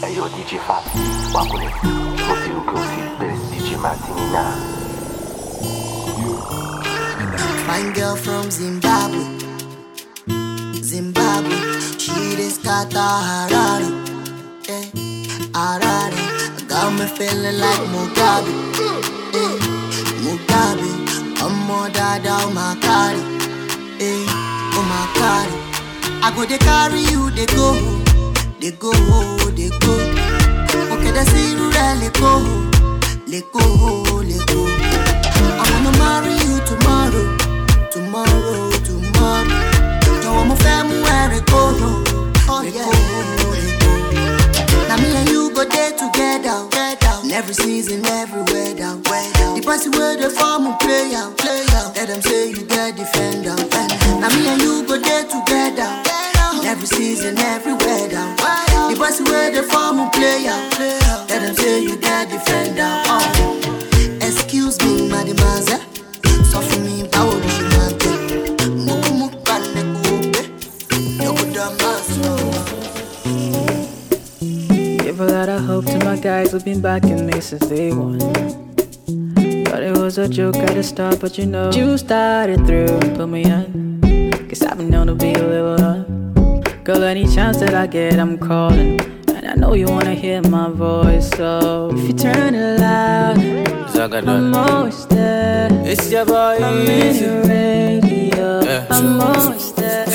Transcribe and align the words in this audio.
Hey 0.00 0.14
yo, 0.16 0.28
DJ 0.34 0.58
Fabi, 0.66 1.00
wakule. 1.34 1.68
Mo 2.26 2.34
ti 2.42 2.50
rò 2.54 2.60
pé 2.68 2.74
o 2.80 2.82
ti 2.92 3.00
bẹ̀rẹ̀ 3.18 3.38
sí 3.48 3.56
DJ 3.64 3.68
Martini. 3.84 4.24
Fine 7.66 7.90
girl 7.96 8.16
from 8.24 8.44
Zimbabwe. 8.58 9.22
Zimbabwe. 10.90 11.56
She 12.02 12.12
dey 12.38 12.50
scatter 12.56 13.12
Harare. 13.28 13.88
Eh, 14.76 14.86
Harare. 15.56 16.22
Got 16.70 16.92
me 16.96 17.06
feeling 17.16 17.58
like 17.64 17.84
Mugabe. 17.92 18.52
Eh, 19.40 19.54
Mugabe. 20.24 20.90
Ọmọ 21.46 21.78
dada 21.96 22.34
o 22.46 22.50
ma 22.58 22.68
carry. 22.84 23.22
Eh, 24.08 24.78
o 24.78 24.80
ma 24.90 25.00
carry. 25.18 25.56
I 26.24 26.28
go 26.36 26.42
dey 26.50 26.58
carry 26.68 27.00
you 27.12 27.30
dey 27.36 27.46
go. 27.56 27.68
Dey 28.68 28.76
go, 28.76 28.92
dey 29.56 29.70
go. 29.80 29.94
Sí 31.30 31.40
irú 31.52 31.66
rẹ̀ 31.76 31.94
lè 32.00 32.08
kó. 32.20 32.32
Lè 33.32 33.40
kó, 33.52 33.64
lè 34.28 34.36
kó. 34.50 34.60
I 35.62 35.70
wanna 35.72 35.90
marry 35.98 36.34
you 36.44 36.60
tomorrow, 36.68 37.26
tomorrow, 37.92 38.70
tomorrow. 38.86 39.60
Jọ̀wọ́ 40.22 40.44
mo 40.48 40.54
fẹ́ 40.64 40.84
mú 40.88 40.96
ẹ̀rẹ̀ 41.18 41.42
kóró, 41.50 41.90
ẹ̀rẹ̀ 42.66 42.84
kóró, 42.84 43.48
ẹ̀rẹ̀ 43.56 43.74
kóró. 43.80 44.88
Na 44.88 44.94
me 45.00 45.08
and 45.20 45.28
you 45.32 45.50
go 45.56 45.64
dey 45.74 45.90
together, 46.02 46.58
together. 46.68 47.14
Every 47.38 47.54
season, 47.54 48.04
every 48.20 48.42
weather. 48.52 48.92
The 49.56 49.62
person 49.64 49.92
wey 49.98 50.16
dey 50.20 50.28
form 50.38 50.66
a 50.66 50.72
player, 50.82 51.24
player. 51.40 51.84
Let 51.96 52.06
them 52.10 52.20
say 52.20 52.50
you 52.50 52.62
get 52.72 52.96
defender. 52.96 53.56
Na 54.20 54.28
me 54.34 54.40
and 54.52 54.60
you 54.62 54.82
go 54.88 54.96
dey 55.08 55.22
together. 55.34 55.88
Every 56.70 56.86
season, 56.86 57.38
every 57.38 57.72
weather. 57.72 58.24
The 58.90 58.96
person 58.98 59.24
wey 59.26 59.50
dey 59.54 59.62
form 59.62 60.00
a 60.00 60.10
player, 60.10 60.56
player. 60.76 61.16
Let 61.28 61.40
them 61.42 61.54
say 61.56 61.82
you 61.82 61.96
get 61.96 62.28
defender. 62.28 62.90
Oh. 63.06 63.16
Uh. 63.64 64.26
Excuse 64.26 64.76
me, 64.84 65.08
mademoiselle. 65.08 65.80
Sọ 66.50 66.58
fún 66.68 66.80
mi 66.86 66.94
báwo 67.12 67.32
ló 67.42 67.48
ṣe 67.56 67.64
máa 67.72 67.88
jẹ. 68.00 68.12
Mo 68.86 68.94
kú 69.04 69.10
mú 69.18 69.26
kalẹ̀ 69.46 69.84
kó 70.02 70.12
bẹ́. 70.32 70.46
Yóò 71.24 71.42
dá 71.56 71.66
máa 71.80 71.98
sọ. 72.12 72.32
Give 75.04 75.20
a 75.20 75.26
lot 75.34 75.48
of 75.48 75.60
hope 75.68 75.86
to 75.92 75.98
my 76.04 76.16
guys 76.28 76.52
who've 76.52 76.64
been 76.64 76.80
backing 76.80 77.22
me 77.28 77.40
since 77.40 77.66
day 77.72 77.90
one. 77.92 78.18
Thought 79.64 79.82
it 79.88 79.96
was 80.02 80.18
a 80.18 80.28
joke 80.28 80.56
at 80.66 80.74
the 80.76 80.82
start, 80.82 81.16
but 81.20 81.32
you 81.38 81.46
know, 81.46 81.70
you 81.78 81.96
started 81.96 82.60
through 82.66 82.92
and 83.02 83.16
put 83.16 83.28
me 83.28 83.42
on. 83.56 83.66
Cause 84.48 84.62
I've 84.62 84.76
been 84.78 84.90
known 84.90 85.06
to 85.08 85.14
be 85.14 85.32
a 85.32 85.42
little 85.54 85.80
on. 85.90 85.97
Girl, 86.88 87.04
any 87.04 87.26
chance 87.26 87.58
that 87.58 87.74
I 87.74 87.86
get, 87.86 88.18
I'm 88.18 88.38
calling. 88.38 88.98
And 89.28 89.46
I 89.46 89.54
know 89.56 89.74
you 89.74 89.84
wanna 89.88 90.14
hear 90.14 90.40
my 90.40 90.70
voice, 90.70 91.28
so 91.36 91.90
if 91.92 92.08
you 92.08 92.14
turn 92.14 92.54
it 92.54 92.80
loud, 92.80 93.36
I'm 94.26 94.54
always 94.54 95.06
there. 95.08 95.68
It's 95.84 96.10
your 96.10 96.24
boy 96.24 96.56
I'm 96.62 96.88
in 96.88 97.16
your 97.16 97.42
radio. 97.42 98.64
Yeah. 98.64 98.86
I'm 98.88 99.20
always 99.20 99.70
there. 99.72 100.06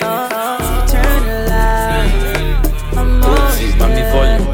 Oh, 0.00 0.28
oh, 0.32 0.56
if 0.60 0.70
you 0.72 0.96
turn 0.96 1.24
it 1.28 1.48
loud, 1.50 2.96
I'm 2.96 3.22
always 3.22 3.76
there. 3.76 4.53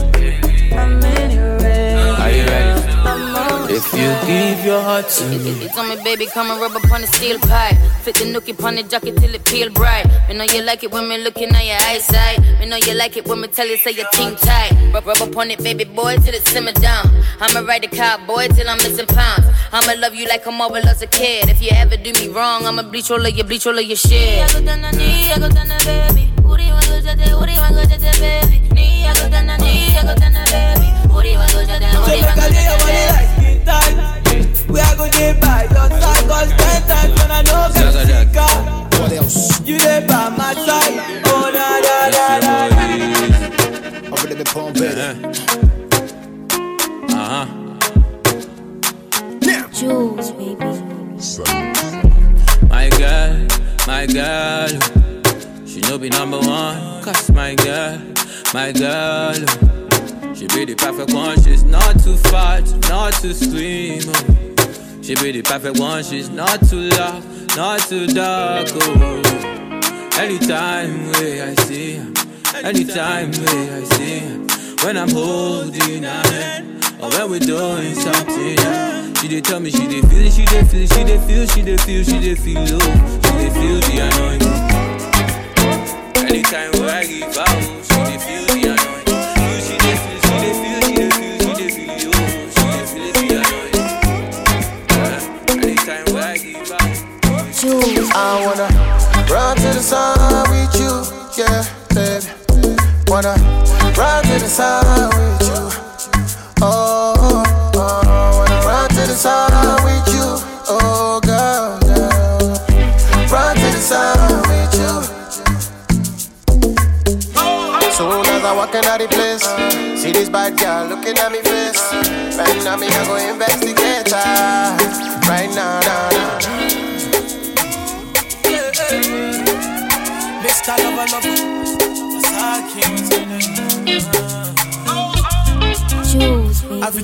Give 4.61 4.67
your 4.67 4.83
heart 4.83 5.09
to 5.09 5.25
me, 5.29 5.37
It's 5.65 5.79
on 5.79 5.89
me, 5.89 5.97
baby, 6.05 6.27
come 6.27 6.51
and 6.51 6.61
rub 6.61 6.73
up 6.73 6.93
on 6.93 7.01
the 7.01 7.07
steel 7.07 7.39
pipe. 7.39 7.77
Fit 8.03 8.17
the 8.17 8.25
nookie 8.25 8.53
upon 8.53 8.75
the 8.77 8.83
jacket 8.83 9.17
till 9.17 9.35
it 9.35 9.45
peel 9.45 9.71
bright. 9.71 10.07
Me 10.29 10.37
know 10.37 10.45
you 10.45 10.63
like 10.63 10.85
it 10.85 10.91
when 10.91 11.09
me 11.09 11.17
looking 11.19 11.49
at 11.51 11.65
your 11.65 11.79
eyesight. 11.89 12.41
Me 12.59 12.67
know 12.67 12.77
you 12.77 12.93
like 12.95 13.17
it 13.17 13.27
when 13.27 13.41
me 13.41 13.49
tell 13.49 13.67
you 13.67 13.79
say 13.79 13.93
your 13.93 14.07
team 14.13 14.37
tight. 14.37 14.73
Rub, 14.93 15.07
rub 15.07 15.23
up 15.23 15.37
on 15.37 15.51
it, 15.51 15.63
baby 15.63 15.85
boy, 15.85 16.17
till 16.17 16.35
it 16.35 16.47
simmer 16.49 16.73
down. 16.73 17.07
I'ma 17.41 17.61
ride 17.61 17.83
the 17.83 17.89
cowboy 17.89 18.49
till 18.49 18.69
I'm 18.69 18.77
missing 18.79 19.07
pounds. 19.07 19.47
I'ma 19.73 19.95
love 19.99 20.15
you 20.15 20.27
like 20.27 20.47
I'm 20.47 20.61
always 20.61 20.85
as 20.87 21.01
a 21.03 21.07
kid. 21.07 21.49
If 21.49 21.63
you 21.63 21.71
ever 21.73 21.97
do 21.97 22.13
me 22.13 22.29
wrong, 22.29 22.67
I'ma 22.67 22.83
bleach 22.83 23.11
all 23.11 23.25
of 23.25 23.35
your 23.35 23.47
bleach 23.47 23.67
all 23.67 23.79
of 23.79 23.85
your 23.85 23.97
shit. 23.97 24.51
So 24.51 24.61
make 32.07 32.25
I 32.27 32.49
lay 32.49 32.65
your 32.65 32.79
body 32.79 33.07
like 33.09 33.29
skin 33.37 33.65
tight. 33.65 34.20
We 34.73 34.81
are 34.81 34.97
gonna 34.97 35.11
dey 35.13 35.33
by 35.41 35.63
your 35.65 35.89
side, 36.01 36.25
cause 36.29 36.51
ten 36.51 36.83
times 36.89 37.15
when 37.21 37.31
I 37.31 37.43
know 37.43 37.69
get 37.75 37.93
Zaza 37.93 38.07
sick 38.07 38.37
out. 38.37 38.95
What 39.01 39.13
else? 39.13 39.61
You 39.67 39.79
dey 39.79 40.05
by 40.07 40.29
my 40.31 40.55
side. 40.55 41.23
Oh 41.27 41.51
na 41.57 41.67
na 41.87 41.97
na 42.15 42.27
na. 42.45 44.13
Over 44.13 44.27
there, 44.29 44.39
me 44.39 44.45
pump 44.45 44.77
it. 44.77 44.99
uh 47.15 47.17
huh. 47.33 47.47
Jules, 49.73 50.31
baby. 50.33 50.71
My 52.69 52.89
girl, 52.99 53.47
my 53.87 54.05
girl, 54.07 54.69
she 55.67 55.81
no 55.81 55.97
be 55.99 56.09
number 56.11 56.39
one. 56.39 57.03
Cause 57.03 57.31
my 57.31 57.55
girl, 57.55 57.99
my 58.53 58.73
girl, 58.73 59.33
she 60.35 60.47
be 60.49 60.65
the 60.67 60.75
perfect 60.77 61.13
one. 61.15 61.41
She's 61.43 61.65
not 61.65 61.99
too 62.05 62.17
fat, 62.17 62.65
not 62.91 63.15
too 63.15 63.33
slim. 63.33 64.01
Oh. 65.13 65.17
She 65.17 65.25
be 65.25 65.33
the 65.33 65.43
perfect 65.43 65.79
one. 65.79 66.03
She's 66.05 66.29
not 66.31 66.61
too 66.69 66.89
loud, 66.91 67.25
not 67.57 67.81
too 67.81 68.07
dark. 68.07 68.69
Oh. 68.73 69.23
Anytime 70.19 71.11
way 71.13 71.41
I 71.43 71.55
see 71.55 71.97
her, 71.97 72.13
anytime 72.63 73.31
way 73.31 73.71
I 73.71 73.85
see 73.85 74.19
her, 74.21 74.87
when 74.87 74.97
I'm 74.99 75.09
holding 75.11 76.03
her 76.03 76.63
or 77.01 77.09
when 77.11 77.31
we're 77.31 77.41
doing 77.41 77.95
something, 77.95 78.57
yeah. 78.59 79.13
she 79.15 79.29
dey 79.29 79.41
tell 79.41 79.61
me 79.61 79.71
she 79.71 79.87
dey 79.87 80.03
feel 80.03 80.27
it, 80.27 80.33
she 80.33 80.45
dey 80.45 80.65
feel 80.65 80.83
it, 80.83 80.93
she 80.93 81.05
dey 81.05 81.19
feel, 81.27 81.47
she 81.47 81.63
dey 81.63 81.77
feel, 81.79 82.05
she 82.05 82.21
dey 82.21 82.35
feel 82.35 82.61
low, 82.61 82.79
she 82.79 83.31
dey 83.33 83.51
feel 83.51 83.81
the 83.81 84.11
anointing. 84.13 84.60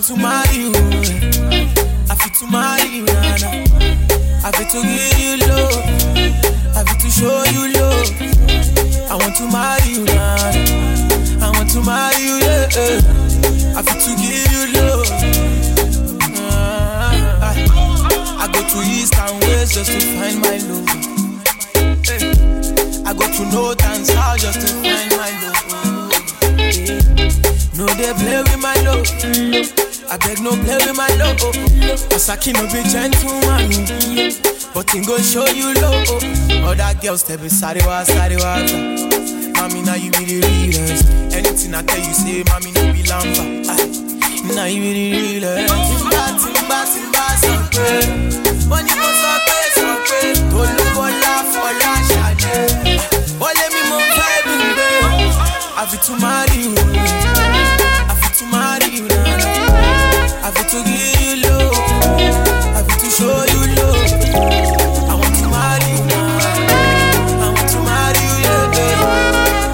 To 0.06 0.16
marry 0.16 0.56
you. 0.56 0.72
I 2.08 2.14
fit 2.14 2.34
to 2.34 2.46
marry 2.50 2.86
you, 2.96 3.04
Nana. 3.06 3.64
I 4.44 4.50
fit 4.52 4.68
to 4.70 4.82
give 4.82 5.18
you 5.18 5.36
love. 5.48 5.74
I 6.76 6.84
fit 6.84 7.00
to 7.00 7.10
show 7.10 7.42
you 7.50 7.72
love. 7.74 8.10
I 9.10 9.16
want 9.16 9.34
to 9.36 9.44
marry 9.50 9.88
you, 9.90 10.04
Nana. 10.04 11.42
I 11.42 11.50
want 11.50 11.70
to 11.70 11.80
marry 11.82 12.22
you, 12.22 12.38
yeah. 12.38 12.68
I 13.76 13.82
fit 13.82 13.98
to 14.04 14.12
give 14.14 14.52
you 14.52 14.66
love. 14.78 15.08
Ah, 16.38 17.42
I, 17.42 18.44
I 18.44 18.46
go 18.52 18.60
to 18.60 18.78
east 18.88 19.14
and 19.18 19.42
west 19.42 19.74
just 19.74 19.90
to 19.90 19.98
find 20.14 20.38
my 20.40 20.58
love. 20.68 20.86
I 23.06 23.12
go 23.12 23.26
to 23.26 23.44
north 23.52 23.82
and 23.84 24.06
south 24.06 24.38
just 24.38 24.60
to 24.60 24.66
find 24.82 25.10
my 25.16 25.30
love. 25.42 25.66
No, 27.76 27.86
they 27.86 28.12
play 28.14 28.42
with 28.42 28.60
my 28.60 28.74
love. 28.84 29.85
I 30.08 30.16
beg 30.18 30.40
no 30.40 30.50
play 30.62 30.76
with 30.76 30.96
my 30.96 31.08
love. 31.18 31.36
Oh. 31.40 31.52
Osaki 32.14 32.52
no 32.54 32.62
be 32.70 32.82
gentleman. 32.88 33.70
Oh. 33.72 34.72
But 34.74 34.90
him 34.94 35.02
go 35.04 35.18
show 35.18 35.46
you 35.48 35.74
love. 35.74 36.06
Oh. 36.08 36.70
Other 36.70 36.98
girls 37.00 37.22
tell 37.22 37.38
me 37.38 37.48
sorry 37.48 37.80
wa 37.86 38.02
sorry 38.04 38.36
wa. 38.36 38.56
Mommy 39.58 39.82
now 39.82 39.94
you 39.94 40.10
be 40.12 40.24
the 40.24 40.40
realest. 40.46 41.06
Anything 41.34 41.74
I 41.74 41.82
tell 41.82 41.98
you 41.98 42.14
say, 42.14 42.42
mommy 42.50 42.70
no 42.72 42.92
be 42.92 43.02
lamba. 43.02 43.44
Aye. 43.66 44.54
Now 44.54 44.64
you 44.66 44.80
be 44.80 44.92
the 44.94 45.06
realest. 45.16 45.74
Timba 45.74 46.24
timba 46.40 46.78
timba 46.92 47.26
sọ 47.42 47.54
pé. 47.74 47.88
Wọ́n 48.70 48.82
ní 48.86 48.92
mo 49.00 49.08
sọ 49.20 49.32
pé 49.46 49.58
sọ 49.76 49.88
pé. 50.08 50.18
Tolúbọ̀lá 50.50 51.34
fọlá 51.52 51.92
ṣàdé. 52.10 52.54
Wọlé 53.40 53.66
mi 53.74 53.82
mo 53.90 53.98
gbé. 54.12 54.26
I 55.78 55.82
I 55.82 55.86
fit 55.86 56.00
to 56.02 56.12
marry 56.18 56.56
you. 56.64 57.75
I 60.46 60.50
fit 60.54 60.68
to 60.70 60.78
give 60.86 61.18
you 61.26 61.42
love. 61.42 61.74
I 61.74 62.80
fit 62.86 62.98
to 63.02 63.08
show 63.10 63.34
you 63.50 63.62
love. 63.74 63.98
I 65.10 65.14
want 65.18 65.34
to 65.42 65.46
marry 65.50 65.90
you 65.90 66.06
now. 66.06 66.38
I 67.42 67.50
want 67.50 67.66
to 67.74 67.78
marry 67.82 68.22
you, 68.22 68.46
yeah, 68.46 68.70
baby. 68.70 69.06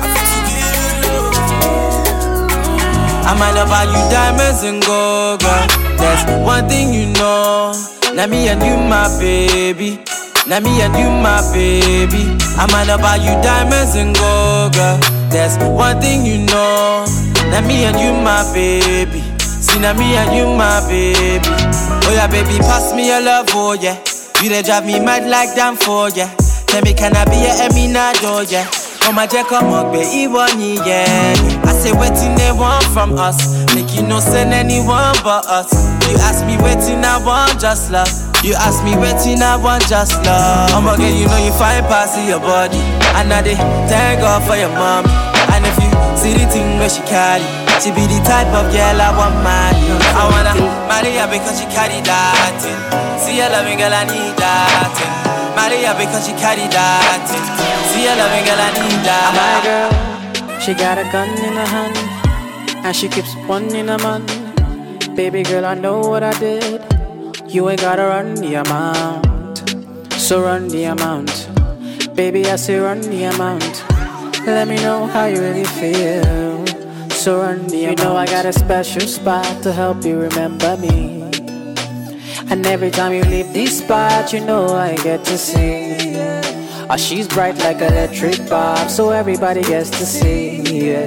I 0.01 0.09
fit 0.17 0.27
to 0.33 0.39
give 0.49 0.81
you 0.81 0.97
love. 1.05 1.37
I 3.29 3.33
might 3.39 3.53
not 3.53 3.69
buy 3.69 3.85
you 3.85 4.01
diamonds 4.09 4.63
and 4.65 4.81
gold, 4.83 5.41
girl. 5.45 5.67
That's 6.01 6.25
one 6.41 6.65
thing 6.69 6.95
you 6.95 7.07
know. 7.21 7.73
Now 8.15 8.27
me 8.27 8.49
and 8.49 8.63
you, 8.63 8.77
my 8.89 9.09
baby. 9.21 9.99
Now 10.49 10.61
me 10.61 10.81
and 10.81 10.97
you, 10.97 11.11
my 11.21 11.41
baby. 11.53 12.25
I 12.57 12.67
might 12.73 12.87
not 12.87 13.01
buy 13.01 13.17
you 13.17 13.35
diamonds 13.45 13.95
and 13.95 14.17
gold, 14.17 14.73
girl. 14.73 14.99
That's 15.29 15.57
one 15.63 16.01
thing 16.01 16.25
you 16.25 16.39
know. 16.47 17.05
Now 17.53 17.61
me 17.67 17.85
and 17.85 17.99
you, 18.01 18.13
my 18.25 18.43
baby. 18.55 19.23
Now 19.81 19.95
me 19.99 20.15
and 20.15 20.31
you, 20.37 20.47
my 20.57 20.79
baby. 20.87 21.43
Oh 22.07 22.13
yeah, 22.15 22.27
baby, 22.29 22.59
pass 22.59 22.95
me 22.95 23.09
your 23.09 23.21
love, 23.21 23.47
oh 23.51 23.73
yeah. 23.75 23.99
You 24.43 24.49
they 24.49 24.63
drive 24.63 24.87
me 24.87 25.01
mad 25.01 25.29
like 25.29 25.55
damn 25.57 25.75
for 25.77 26.09
yeah. 26.11 26.31
Tell 26.67 26.83
me, 26.83 26.95
can 26.95 27.17
I 27.17 27.25
be 27.27 27.37
your 27.43 27.55
Eminado, 27.67 28.47
yeah? 28.49 28.67
Oh 29.05 29.13
my 29.13 29.27
jack, 29.27 29.49
come 29.49 29.67
on, 29.75 29.91
baby, 29.91 30.31
yeah. 30.87 31.35
I 31.67 31.73
say, 31.75 31.91
waiting 31.93 32.35
they 32.39 32.53
want 32.53 32.85
from 32.95 33.19
us. 33.19 33.67
Make 33.75 33.91
you 33.97 34.03
no 34.07 34.21
send 34.21 34.53
anyone 34.55 35.19
but 35.27 35.47
us. 35.51 35.73
You 36.07 36.17
ask 36.23 36.47
me, 36.47 36.57
waiting 36.63 37.03
I 37.05 37.19
want 37.25 37.59
just 37.61 37.91
love. 37.91 38.09
You 38.45 38.55
ask 38.55 38.85
me, 38.85 38.95
waiting 38.97 39.43
I 39.43 39.57
want 39.57 39.83
just 39.89 40.15
love. 40.25 40.71
My 40.85 40.97
girl, 40.97 41.11
you 41.11 41.27
know 41.27 41.39
you 41.45 41.53
find 41.59 41.85
past 41.87 42.15
your 42.29 42.39
body. 42.41 42.79
And 43.19 43.33
I 43.33 43.43
dey 43.43 43.57
thank 43.91 44.21
God 44.21 44.47
for 44.47 44.55
your 44.57 44.71
mom. 44.71 45.32
And 45.53 45.63
if 45.69 45.77
you 45.77 45.91
see 46.17 46.33
the 46.33 46.47
thing 46.51 46.79
where 46.81 46.89
she 46.89 47.03
carry, 47.05 47.45
she 47.81 47.91
be 47.93 48.09
the 48.09 48.19
type 48.25 48.49
of 48.57 48.73
girl 48.73 48.99
I 48.99 49.11
want 49.13 49.37
marry. 49.45 49.85
I 50.17 50.25
wanna 50.33 50.55
marry 50.89 51.13
her 51.21 51.29
because 51.29 51.61
she 51.61 51.67
carry 51.69 52.01
that 52.03 52.55
thing. 52.63 52.79
See 53.21 53.39
her 53.39 53.51
loving 53.53 53.79
girl, 53.79 53.93
I 53.93 54.05
need 54.09 54.35
that 54.41 54.91
thing. 54.97 55.13
Marry 55.55 55.85
her 55.85 55.95
because 55.99 56.25
she 56.27 56.33
carry 56.41 56.67
that 56.73 57.21
thing. 57.29 57.45
See 57.93 58.09
her 58.09 58.17
loving 58.17 58.45
girl, 58.49 58.61
I 58.61 58.71
need 58.81 59.01
that. 59.05 59.31
My 59.37 59.55
girl, 59.67 60.61
she 60.61 60.75
got 60.75 60.99
a 60.99 61.05
gun 61.13 61.29
in 61.47 61.55
her 61.61 61.69
hand, 61.69 61.97
and 62.85 62.95
she 62.97 63.09
keeps 63.09 63.35
one 63.47 63.75
in 63.75 63.89
her 63.89 63.99
man. 63.99 64.23
Baby 65.15 65.43
girl, 65.43 65.67
I 65.67 65.75
know 65.75 66.01
what 66.01 66.23
I 66.23 66.33
did. 66.39 66.81
You 67.47 67.69
ain't 67.69 67.81
gotta 67.81 68.05
run 68.05 68.35
the 68.37 68.55
amount, 68.55 69.59
so 70.15 70.43
run 70.43 70.69
the 70.69 70.85
amount. 70.85 71.49
Baby, 72.17 72.47
I 72.47 72.57
say 72.57 72.79
run 72.79 73.01
the 73.01 73.25
amount. 73.25 73.92
Let 74.47 74.67
me 74.67 74.77
know 74.77 75.07
how 75.07 75.27
you 75.27 75.41
really 75.41 75.65
feel. 75.65 76.53
The 77.23 77.31
amount. 77.31 77.73
You 77.73 77.95
know 78.05 78.17
I 78.17 78.27
got 78.27 78.45
a 78.45 78.53
special 78.53 79.03
spot 79.03 79.63
to 79.63 79.73
help 79.73 80.05
you 80.05 80.19
remember 80.19 80.77
me. 80.77 81.23
And 82.51 82.67
every 82.67 82.91
time 82.91 83.13
you 83.13 83.23
leave 83.23 83.53
this 83.53 83.79
spot, 83.79 84.33
you 84.33 84.41
know 84.41 84.67
I 84.67 84.97
get 84.97 85.25
to 85.27 85.39
see. 85.39 85.97
Oh, 86.91 86.97
she's 86.97 87.29
bright 87.29 87.57
like 87.59 87.81
electric 87.81 88.49
bulb, 88.49 88.91
so 88.91 89.11
everybody 89.11 89.63
gets 89.63 89.91
to 89.91 90.05
see. 90.05 90.61
Yeah. 90.63 91.07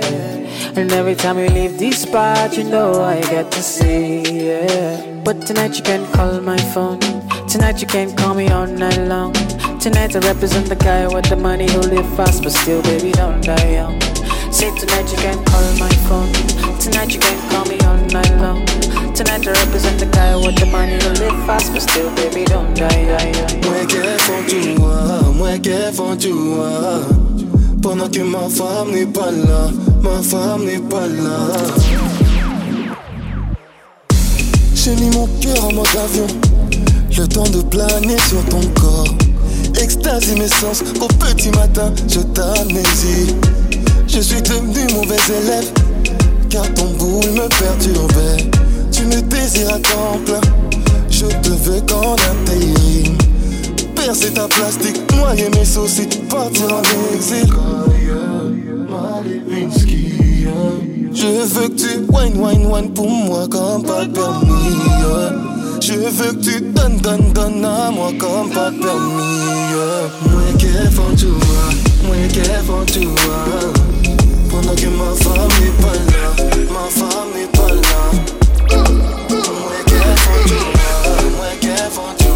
And 0.77 0.91
every 0.93 1.15
time 1.15 1.37
you 1.37 1.49
leave 1.49 1.77
this 1.77 2.03
spot, 2.03 2.57
you 2.57 2.63
know 2.63 3.03
I 3.03 3.19
get 3.21 3.51
to 3.51 3.61
see. 3.61 4.47
Yeah. 4.47 5.21
But 5.25 5.45
tonight 5.45 5.75
you 5.77 5.83
can 5.83 6.09
call 6.13 6.39
my 6.39 6.57
phone. 6.73 6.99
Tonight 7.47 7.81
you 7.81 7.87
can 7.87 8.15
call 8.15 8.33
me 8.33 8.47
all 8.47 8.65
night 8.65 8.97
long. 8.99 9.33
Tonight 9.79 10.15
I 10.15 10.19
represent 10.19 10.67
the 10.67 10.75
guy 10.75 11.07
with 11.07 11.25
the 11.29 11.35
money 11.35 11.69
who 11.71 11.79
live 11.79 12.07
fast, 12.15 12.43
but 12.43 12.51
still, 12.51 12.81
baby, 12.83 13.11
don't 13.11 13.41
die 13.41 13.73
young. 13.73 13.99
Say 14.51 14.73
tonight 14.75 15.09
you 15.11 15.17
can 15.17 15.43
call 15.45 15.63
my 15.77 15.89
phone. 16.07 16.31
Tonight 16.79 17.13
you 17.13 17.19
can 17.19 17.37
call 17.49 17.65
me 17.65 17.77
all 17.85 17.97
night 18.09 18.33
long. 18.41 18.65
Tonight 19.13 19.47
I 19.47 19.51
represent 19.51 19.99
the 19.99 20.07
guy 20.07 20.35
with 20.35 20.57
the 20.57 20.65
money 20.65 20.93
who 20.93 21.09
live 21.21 21.45
fast, 21.45 21.73
but 21.73 21.81
still, 21.81 22.09
baby, 22.15 22.45
don't 22.45 22.73
die. 22.75 23.05
Moi 23.63 23.85
qu'est 23.87 24.17
font 24.19 25.33
moi 25.33 25.57
qu'est 25.59 25.91
font 25.91 26.15
vois 26.15 27.01
Pendant 27.81 28.09
que 28.09 28.21
ma 28.21 28.49
femme 28.49 28.91
n'est 28.91 29.05
pas 29.05 29.31
là, 29.31 29.69
ma 30.01 30.21
femme 30.21 30.65
n'est 30.65 30.79
pas 30.79 31.07
là 31.07 31.37
J'ai 34.73 34.95
mis 34.95 35.09
mon 35.15 35.27
cœur 35.41 35.65
en 35.65 35.73
mode 35.73 35.87
avion 36.03 36.27
Le 37.17 37.27
temps 37.27 37.49
de 37.49 37.61
planer 37.61 38.17
sur 38.27 38.43
ton 38.45 38.61
corps 38.79 39.24
Extasie 39.81 40.35
mes 40.35 40.47
sens, 40.47 40.83
au 41.01 41.07
petit 41.07 41.49
matin 41.49 41.93
je 42.07 42.19
t'amnésie. 42.21 43.35
Je 44.07 44.19
suis 44.19 44.41
devenu 44.41 44.93
mauvais 44.93 45.17
élève 45.27 45.71
Car 46.49 46.63
ton 46.73 46.85
boule 46.97 47.31
me 47.31 47.47
perturbait. 47.49 48.49
Tu 48.91 49.03
me 49.05 49.21
désires 49.21 49.73
à 49.73 49.79
temps 49.79 50.19
plein. 50.25 50.41
Je 51.09 51.25
te 51.25 51.49
veux 51.49 51.81
qu'en 51.81 52.13
intérim. 52.13 53.17
Percer 53.95 54.31
ta 54.31 54.47
plastique, 54.47 54.97
noyer 55.15 55.49
mes 55.49 55.65
soucis 55.65 56.07
Partir 56.29 56.67
en 56.71 57.15
exil. 57.15 57.47
Je 61.13 61.27
veux 61.27 61.69
que 61.69 61.75
tu 61.75 61.99
wine, 62.09 62.37
wine, 62.37 62.65
wine 62.67 62.93
pour 62.93 63.09
moi 63.09 63.47
comme 63.49 63.83
pas 63.83 64.05
permis. 64.05 64.75
Je 65.81 65.93
veux 65.93 66.33
que 66.33 66.43
tu 66.43 66.61
donnes, 66.61 66.97
donnes, 66.97 67.33
donnes 67.33 67.65
à 67.65 67.91
moi 67.91 68.11
comme 68.19 68.49
pas 68.51 68.71
permis 68.71 69.54
yeah. 69.75 70.09
Moi 70.31 70.53
qui 70.57 70.67
font 70.91 71.13
vois, 71.27 71.69
moi 72.03 72.15
qui 72.29 72.43
font 72.65 72.85
tu 72.85 73.07
Pendant 74.49 74.75
ma 74.91 75.09
femme 75.15 75.53
n'est 75.59 75.75
pas 75.81 75.97
ma 76.73 76.85
femme 76.89 77.29
n'est 77.35 77.51
pas 77.51 77.71
là 77.73 78.01
Moi 79.29 79.77
qui 79.85 79.99
font 80.23 80.41
vois, 80.47 80.79
moi 81.37 81.51
qui 81.59 81.73
font 81.95 82.13
tu 82.17 82.31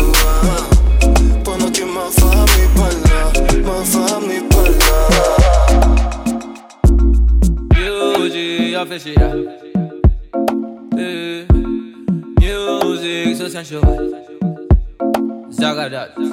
Pendant 1.43 1.71
que 1.71 1.83
ma 1.83 2.05
femme 2.11 2.51
n'est 2.57 2.71
pas 2.79 2.93
là, 3.09 3.21
ma 3.65 3.77
femme 3.85 4.25
n'est 4.27 4.47
pas 4.49 4.67
là 4.69 5.39
official. 8.79 9.47
Eh, 10.97 11.45
Music 12.39 13.35
so 13.35 13.49
sensual. 13.49 14.09
Zagadat. 15.51 16.28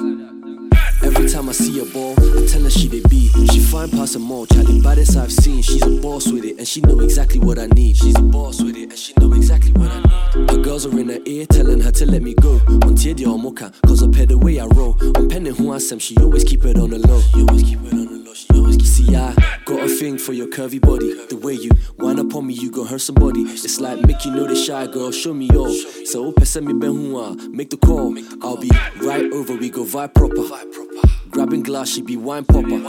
Time 1.31 1.49
I 1.49 1.51
see 1.51 1.79
a 1.79 1.85
ball, 1.85 2.13
I 2.17 2.47
tell 2.47 2.61
her 2.63 2.69
she 2.69 2.87
they 2.87 3.01
be. 3.09 3.29
She 3.51 3.59
fine 3.59 3.89
past 3.91 4.13
them 4.13 4.31
all, 4.31 4.45
Charlie. 4.45 4.81
Baddest 4.81 5.17
I've 5.17 5.31
seen. 5.31 5.61
She's 5.61 5.85
a 5.85 6.01
boss 6.01 6.31
with 6.31 6.45
it, 6.45 6.57
and 6.57 6.67
she 6.67 6.79
know 6.81 7.01
exactly 7.01 7.39
what 7.39 7.59
I 7.59 7.67
need. 7.67 7.97
She's 7.97 8.17
a 8.17 8.21
boss 8.21 8.61
with 8.61 8.77
it, 8.77 8.89
and 8.89 8.97
she 8.97 9.13
know 9.19 9.33
exactly 9.33 9.71
what 9.73 9.91
I 9.91 9.99
need. 9.99 10.49
Her 10.49 10.57
girls 10.57 10.85
are 10.85 10.99
in 10.99 11.09
her 11.09 11.19
ear, 11.25 11.45
telling 11.45 11.81
her 11.81 11.91
to 11.91 12.05
let 12.05 12.21
me 12.21 12.33
go. 12.33 12.53
On 12.53 12.95
Tiedia 12.95 13.27
or 13.27 13.37
Mocha, 13.37 13.71
cause 13.85 14.01
I 14.01 14.07
pay 14.09 14.25
the 14.25 14.37
way 14.37 14.59
I 14.59 14.65
roll. 14.67 14.97
On 15.17 15.27
penning 15.27 15.53
who 15.53 15.71
I 15.71 15.75
am, 15.75 15.99
she 15.99 16.15
always 16.17 16.43
keep 16.43 16.63
it 16.63 16.77
on 16.77 16.91
the 16.91 16.99
low. 16.99 17.19
She 17.19 17.41
always 17.41 17.63
keep 17.63 17.83
it 17.83 17.93
on 17.93 18.05
the 18.05 18.23
low. 18.25 18.33
She 18.33 18.47
always 18.53 18.77
keep 18.77 18.87
See, 18.87 19.15
I 19.15 19.35
got 19.65 19.83
a 19.83 19.87
thing 19.87 20.17
for 20.17 20.33
your 20.33 20.47
curvy 20.47 20.81
body. 20.81 21.13
The 21.27 21.37
way 21.37 21.53
you 21.53 21.71
wind 21.97 22.19
up 22.19 22.33
on 22.35 22.47
me, 22.47 22.53
you 22.53 22.71
gon' 22.71 22.87
hurt 22.87 23.01
somebody. 23.01 23.41
It's 23.41 23.79
like 23.79 23.99
make 24.07 24.25
you 24.25 24.31
know 24.31 24.47
the 24.47 24.55
shy 24.55 24.87
girl, 24.87 25.11
show 25.11 25.33
me 25.33 25.49
off. 25.49 25.75
So 26.07 26.33
send 26.43 26.65
me 26.65 26.73
ben 26.73 26.95
hua, 26.95 27.35
make 27.51 27.69
the 27.69 27.77
call. 27.77 28.17
I'll 28.41 28.57
be 28.57 28.71
right 29.01 29.31
over, 29.31 29.55
we 29.55 29.69
go 29.69 29.83
vibe 29.83 30.13
proper. 30.15 31.16
Grabbing 31.29 31.63
glass, 31.63 31.89
she 31.89 32.01
be 32.01 32.17
wine 32.17 32.45
popper. 32.45 32.79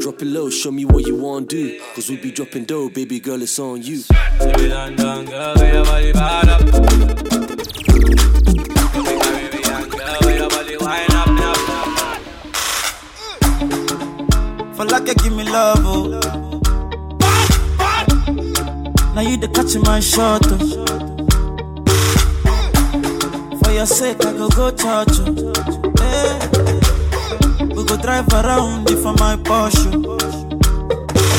Drop 0.00 0.22
it 0.22 0.26
low, 0.26 0.50
show 0.50 0.70
me 0.70 0.84
what 0.84 1.06
you 1.06 1.16
want 1.16 1.50
to 1.50 1.56
do. 1.56 1.80
Cause 1.94 2.08
we 2.08 2.16
be 2.16 2.30
dropping 2.30 2.64
dough, 2.64 2.88
baby 2.88 3.20
girl, 3.20 3.40
it's 3.42 3.58
on 3.58 3.82
you. 3.82 4.02
Baby. 4.38 4.70
For 14.76 14.84
like 14.86 15.06
you 15.08 15.14
give 15.14 15.32
me 15.36 15.44
love, 15.44 15.78
oh. 15.82 16.20
Now 19.14 19.20
you 19.20 19.36
the 19.36 19.48
catch 19.54 19.76
my 19.84 20.00
shot, 20.00 20.42
oh. 20.46 20.58
For 23.62 23.70
your 23.72 23.86
sake, 23.86 24.24
I 24.24 24.32
go 24.32 24.48
go 24.48 24.70
church, 24.70 25.18
oh. 25.20 25.52
Hey. 25.98 26.53
We 27.74 27.84
go 27.84 27.96
drive 27.96 28.28
around 28.32 28.88
for 29.02 29.12
my 29.14 29.36
Porsche. 29.36 29.90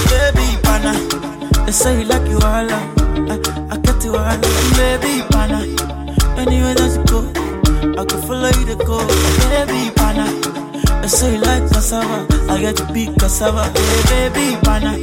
Baby, 0.10 0.48
pana, 0.64 0.94
they 1.66 1.72
say 1.72 2.00
you 2.02 2.06
like 2.06 2.28
you 2.30 2.38
all, 2.38 2.70
I, 2.70 3.70
I 3.72 3.78
get 3.78 4.04
you 4.04 4.16
all, 4.16 4.38
baby, 4.78 5.24
pana. 5.30 5.60
Anywhere 6.38 6.76
that 6.76 6.92
you 6.96 7.04
go, 7.12 8.00
I 8.02 8.06
go 8.06 8.18
follow 8.28 8.50
you 8.60 8.66
to 8.66 8.76
go, 8.86 9.00
baby, 9.50 9.92
pana. 9.96 10.26
They 11.02 11.08
say 11.08 11.36
you 11.36 11.42
like 11.42 11.64
cassava, 11.72 12.28
I 12.52 12.60
get 12.60 12.76
to 12.78 12.92
be 12.94 13.08
cassava, 13.20 13.72
baby, 14.10 14.58
pana. 14.64 14.98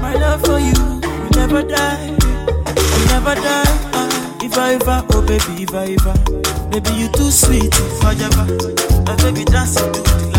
My 0.00 0.14
love 0.14 0.40
for 0.44 0.58
you, 0.58 0.74
will 1.02 1.30
never 1.36 1.62
die, 1.62 2.10
will 2.10 3.06
never 3.08 3.34
die. 3.34 3.76
Ah, 3.92 4.38
if 4.42 4.56
I 4.56 4.74
ever, 4.74 5.04
oh 5.10 5.22
baby, 5.22 5.64
if 5.64 5.74
I 5.74 5.96
ever. 5.98 6.14
Baby, 6.70 6.90
you 7.00 7.08
too 7.08 7.30
sweet 7.30 7.74
forever. 8.00 8.46
Baby 9.20 9.44
dancing 9.44 9.84
oh 9.84 9.92
baby, 9.92 10.02
if 10.02 10.08
I 10.08 10.22
ever 10.22 10.29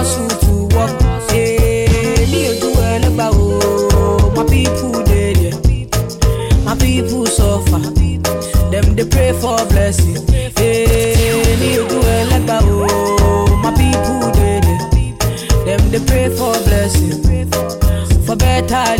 hustle 0.00 0.49
for 9.40 9.64
blessing. 9.66 10.26
Hey, 10.56 11.56
leave 11.56 11.88
to 11.88 11.98
a 11.98 12.40
oh, 12.62 13.60
my 13.62 13.72
people 13.72 14.30
dead, 14.32 14.64
yeah. 14.66 15.64
Them 15.64 15.90
they 15.90 16.04
pray 16.04 16.28
for 16.28 16.52
blessing. 16.64 17.22
For 18.26 18.36
better 18.36 18.99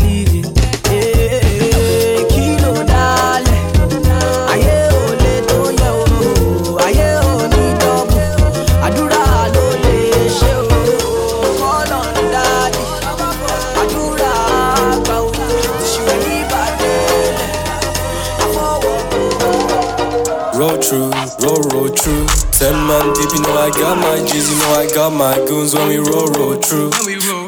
got 25.11 25.39
my 25.39 25.47
goons 25.47 25.75
when 25.75 25.89
we 25.89 25.99
roll, 25.99 26.27
roll 26.39 26.55
through. 26.57 26.91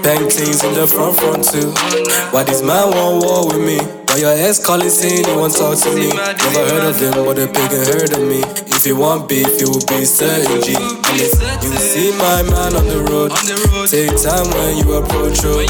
Bang 0.02 0.28
things 0.28 0.64
in 0.64 0.74
the 0.74 0.86
front, 0.86 1.16
front 1.16 1.44
too. 1.44 1.70
Why 2.30 2.42
this 2.44 2.62
man 2.62 2.90
want 2.90 3.24
war 3.24 3.46
with 3.46 3.60
me? 3.60 3.78
Why 4.08 4.16
your 4.18 4.32
ex 4.32 4.64
calling 4.64 4.88
saying 4.88 5.24
he 5.26 5.36
want 5.36 5.54
talk 5.54 5.78
to 5.78 5.94
me? 5.94 6.08
Never 6.08 6.64
heard 6.68 6.84
of 6.90 6.98
them, 6.98 7.24
but 7.24 7.36
the 7.36 7.46
pagan 7.46 7.84
heard 7.86 8.12
of 8.12 8.22
me. 8.26 8.42
If 8.74 8.86
you 8.86 8.96
want 8.96 9.28
beef, 9.28 9.60
you 9.60 9.70
will 9.70 9.86
be 9.86 10.04
certain 10.04 10.60
G. 10.62 10.74
You 10.74 11.78
see 11.78 12.10
my 12.18 12.42
man 12.42 12.74
on 12.74 12.86
the 12.86 13.00
road, 13.06 13.30
take 13.86 14.10
time 14.18 14.48
when 14.58 14.82
you 14.82 14.98
approach 14.98 15.42
her. 15.42 15.62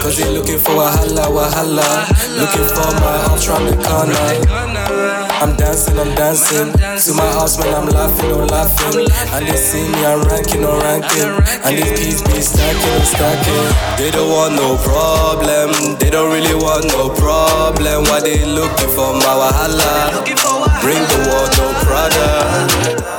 Cause 0.00 0.18
he 0.18 0.24
looking 0.24 0.58
for 0.58 0.72
a 0.72 0.88
wahala, 0.88 1.28
wahala. 1.28 1.88
Looking 2.40 2.66
for 2.72 2.88
my 3.04 3.16
arms 3.28 3.48
round 3.48 3.68
the 3.68 3.76
corner. 3.84 4.73
I'm 5.44 5.54
dancing, 5.56 5.98
I'm 5.98 6.08
dancing. 6.16 6.72
To 6.72 7.12
my 7.12 7.28
house 7.36 7.60
when 7.60 7.68
I'm 7.68 7.84
laughing, 7.92 8.32
oh 8.32 8.48
laughing. 8.48 9.04
And 9.28 9.44
they 9.44 9.60
see 9.60 9.84
me, 9.92 10.00
I'm 10.00 10.24
ranking, 10.24 10.64
oh 10.64 10.80
ranking. 10.80 11.36
And 11.60 11.76
these 11.76 11.92
keys 12.00 12.20
be 12.24 12.40
stacking, 12.40 12.80
oh 12.80 13.04
stacking. 13.04 13.68
They 14.00 14.08
don't 14.08 14.32
want 14.32 14.56
no 14.56 14.80
problem. 14.80 16.00
They 16.00 16.08
don't 16.08 16.32
really 16.32 16.56
want 16.56 16.88
no 16.88 17.12
problem. 17.12 18.08
Why 18.08 18.24
they 18.24 18.40
looking 18.40 18.88
for 18.88 19.12
my 19.20 19.36
wahala? 19.36 20.24
Bring 20.80 21.04
the 21.12 21.18
war, 21.28 21.44
no 21.60 21.66
brother. 21.84 22.32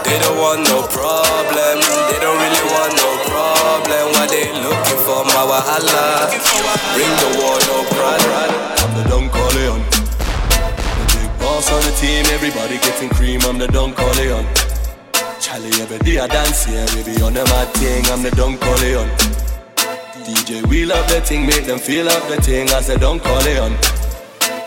They 0.09 0.17
don't 0.17 0.41
want 0.41 0.65
no 0.65 0.81
problem. 0.89 1.77
They 2.09 2.17
don't 2.25 2.41
really 2.41 2.65
want 2.73 2.93
no 2.97 3.09
problem. 3.29 4.17
Why 4.17 4.25
they 4.25 4.49
looking 4.65 4.99
for 5.05 5.21
my 5.29 5.45
wahala? 5.45 6.33
Bring 6.97 7.13
the 7.21 7.29
war, 7.37 7.53
no 7.69 7.77
brother. 7.93 8.49
I'm 8.81 8.91
the 8.97 9.03
Don 9.13 9.29
Corleone. 9.29 9.94
Boss 11.65 11.73
on 11.73 11.91
the 11.91 11.97
team, 11.97 12.25
everybody 12.29 12.77
getting 12.77 13.09
cream. 13.09 13.41
I'm 13.41 13.57
the 13.57 13.65
Don 13.65 13.93
Corleone. 13.93 14.45
Charlie, 15.41 15.73
every 15.81 15.97
day 16.05 16.19
I 16.19 16.27
dance 16.27 16.65
here, 16.65 16.85
baby, 16.93 17.17
on 17.23 17.33
the 17.33 17.43
mad 17.45 17.73
thing. 17.81 18.05
I'm 18.13 18.21
the 18.21 18.29
Don 18.37 18.57
Corleone. 18.57 19.09
DJ, 20.21 20.61
wheel 20.69 20.91
up 20.93 21.07
the 21.07 21.21
thing, 21.21 21.47
make 21.47 21.65
them 21.65 21.79
feel 21.79 22.07
up 22.07 22.21
the 22.29 22.37
thing. 22.41 22.69
I 22.69 22.81
said, 22.81 23.01
Don 23.01 23.19
Corleone. 23.19 23.73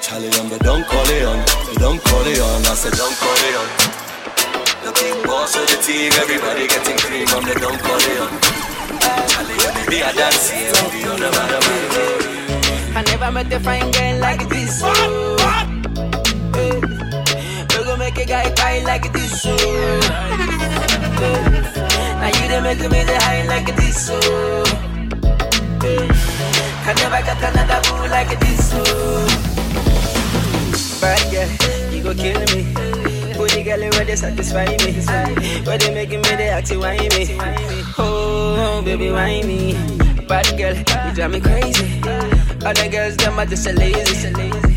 Charlie, 0.03 0.27
I'm 0.43 0.51
the 0.51 0.59
Don 0.59 0.83
Corleone. 0.91 1.39
The 1.71 1.79
Don 1.79 1.99
Corleone. 2.03 2.67
I 2.67 2.75
said, 2.75 2.99
Don 2.99 3.15
Corleone. 3.15 3.71
The 4.83 4.91
big 4.99 5.23
boss 5.23 5.55
of 5.55 5.71
the 5.71 5.79
team, 5.79 6.11
everybody 6.19 6.67
getting 6.67 6.99
cream. 6.99 7.31
I'm 7.31 7.47
the 7.47 7.55
Don 7.63 7.79
Corleone. 7.79 8.35
Charlie, 9.31 9.59
every 9.71 9.87
day 9.87 10.03
I 10.03 10.11
dance 10.19 10.51
here, 10.51 10.75
baby, 10.75 11.07
on 11.07 11.21
the 11.23 11.31
mad 11.31 11.63
thing. 11.63 12.97
I 12.99 13.03
never 13.07 13.31
met 13.31 13.53
a 13.53 13.61
fine 13.61 13.87
girl 13.93 14.19
like 14.19 14.49
this. 14.49 14.83
Oh. 14.83 15.37
Hey. 15.39 15.78
Make 18.19 18.27
a 18.27 18.31
guy 18.31 18.51
cry 18.51 18.79
like 18.81 19.13
this. 19.13 19.45
Hey. 19.45 20.01
Now 22.19 22.27
you 22.27 22.49
done 22.51 22.63
make 22.65 22.81
me 22.81 23.05
the 23.07 23.17
high 23.23 23.47
like 23.47 23.77
this. 23.77 24.09
Hey. 25.79 26.09
Can 26.83 26.97
never 26.97 27.23
get 27.23 27.43
another 27.47 27.81
boo 27.87 28.09
like 28.11 28.35
this. 28.41 28.73
Oh. 28.75 29.23
Bad 31.01 31.23
girl, 31.31 31.51
you 31.95 32.03
go 32.03 32.13
kill 32.13 32.41
me. 32.57 32.61
Booty 33.35 33.63
girl, 33.63 33.87
where 33.91 34.05
they 34.05 34.17
satisfy 34.17 34.67
me. 34.67 34.95
Where 35.65 35.79
they 35.79 35.95
making 35.95 36.23
me, 36.23 36.35
they 36.35 36.49
act 36.49 36.75
why 36.75 36.99
me. 36.99 37.39
Oh, 37.99 38.83
baby, 38.85 39.13
why 39.13 39.43
me? 39.43 39.75
Bad 40.27 40.59
girl, 40.59 40.75
you 40.75 41.15
drive 41.15 41.31
me 41.31 41.39
crazy. 41.41 42.28
Other 42.65 42.89
girls, 42.89 43.17
them 43.17 43.39
are 43.39 43.47
just 43.47 43.67
a 43.67 43.73
lazy. 43.73 44.33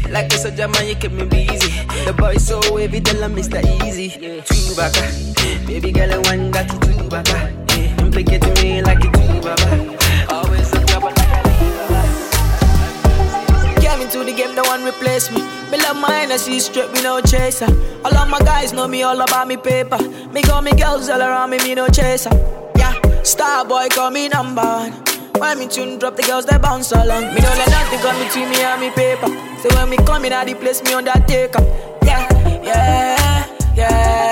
Like 0.09 0.31
a 0.33 0.38
soldier 0.38 0.67
man, 0.67 0.88
you 0.88 0.95
keep 0.95 1.11
me 1.11 1.25
busy. 1.25 1.71
The 2.05 2.13
boy 2.15 2.35
so 2.35 2.59
wavy, 2.73 3.01
tell 3.01 3.23
him 3.23 3.35
Mr. 3.35 3.59
Easy. 3.85 4.09
Two 4.09 4.75
baka, 4.75 5.01
baby 5.65 5.91
girl, 5.91 6.13
I 6.13 6.17
want 6.17 6.53
that 6.53 6.69
two 6.69 7.09
baka. 7.09 7.50
Implicating 8.01 8.53
me 8.61 8.81
like 8.83 9.00
a 9.00 9.09
two 9.11 9.41
baba. 9.41 9.97
Always 10.29 10.71
a 10.73 10.85
trouble 10.85 11.11
Came 13.81 14.01
into 14.01 14.23
the 14.23 14.33
game, 14.35 14.53
no 14.53 14.63
one 14.63 14.83
replace 14.85 15.31
me. 15.31 15.41
Me 15.71 15.77
love 15.79 15.97
my 15.97 16.21
energy, 16.21 16.59
straight, 16.59 16.91
me 16.93 17.01
no 17.01 17.19
chaser. 17.21 17.65
All 18.05 18.15
of 18.15 18.29
my 18.29 18.39
guys 18.39 18.73
know 18.73 18.88
me 18.88 19.01
all 19.01 19.19
about 19.19 19.47
me 19.47 19.57
paper. 19.57 19.97
Me 20.31 20.43
got 20.43 20.63
me 20.63 20.71
girls 20.73 21.09
all 21.09 21.21
around 21.21 21.50
me, 21.50 21.57
me 21.57 21.73
no 21.73 21.88
chaser. 21.88 22.29
Yeah, 22.75 22.93
star 23.23 23.65
boy 23.65 23.88
call 23.89 24.11
me 24.11 24.27
number 24.27 24.61
one. 24.61 25.10
When 25.41 25.57
me 25.57 25.65
tune 25.67 25.98
drop, 25.98 26.15
the 26.15 26.21
girls 26.21 26.45
they 26.45 26.60
bounce 26.60 26.91
along. 26.91 27.33
Me 27.33 27.41
don't 27.41 27.57
let 27.57 27.71
nothing 27.71 28.00
come 28.01 28.15
between 28.24 28.48
me 28.51 28.62
and 28.62 28.79
me 28.79 28.91
paper. 28.91 29.25
So 29.57 29.75
when 29.75 29.89
me 29.89 29.98
come 29.98 30.24
in, 30.25 30.33
I 30.33 30.45
the 30.45 30.53
place 30.53 30.83
me 30.83 30.93
undertaker. 30.93 31.63
Yeah, 32.03 32.29
yeah, 32.62 33.48
yeah, 33.75 34.30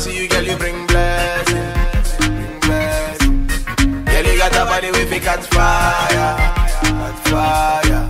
see 0.00 0.22
you, 0.22 0.28
girl, 0.28 0.42
you 0.42 0.56
bring 0.56 0.86
blessing. 0.86 1.72
Bring. 2.64 3.46
Girl, 4.06 4.24
you 4.24 4.38
got 4.38 4.56
a 4.56 4.64
body 4.64 4.90
with 4.90 5.12
you 5.12 5.20
catch 5.20 5.44
fire. 5.54 6.36
Catch 7.00 7.20
fire. 7.28 8.02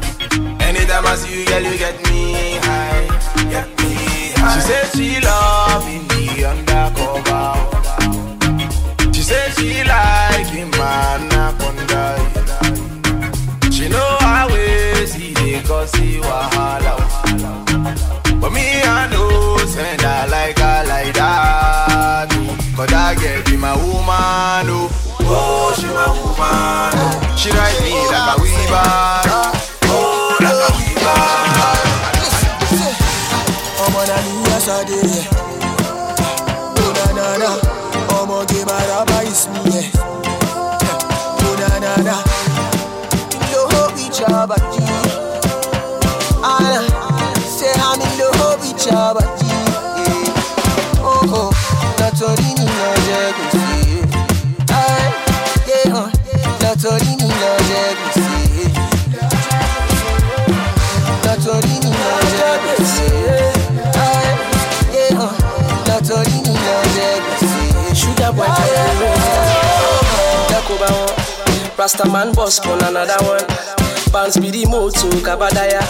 Anytime 0.68 1.06
I 1.06 1.14
see 1.16 1.40
you, 1.40 1.46
girl, 1.46 1.62
you 1.62 1.76
get 1.78 1.96
me 2.08 2.58
high. 2.66 3.06
Get 3.50 3.68
me 3.80 3.92
high. 4.36 4.54
She 4.54 4.60
said 4.68 4.86
she 4.94 5.08
love 5.20 5.84
the 6.10 6.24
undercover. 6.52 7.46
She 9.12 9.22
said 9.22 9.50
she 9.56 9.82
like 9.82 10.46
him 10.46 10.72
anaconda. 10.74 12.04
She 13.72 13.88
know 13.88 14.16
how 14.20 14.46
we 14.46 15.06
see 15.06 15.34
the 15.34 15.60
cause 15.66 15.92
he 15.96 16.18
wahala. 16.20 16.89
She 27.40 27.50
ride 27.50 27.80
me 27.82 27.94
like 28.12 28.36
a 28.36 28.42
weaver. 28.42 28.88
Oh, 29.88 30.36
like 30.44 30.60
a 30.66 30.70
weaver. 30.76 32.20
ọmọ 33.84 34.00
náà 34.08 34.20
ní 34.24 34.32
yasade 34.50 34.98
Rastaman 71.80 72.34
boss 72.36 72.60
pon 72.60 72.76
another 72.84 73.16
one. 73.24 73.40
Bounce 74.12 74.36
be 74.36 74.50
the 74.50 74.66
moto, 74.68 75.08
Kabadaya. 75.24 75.80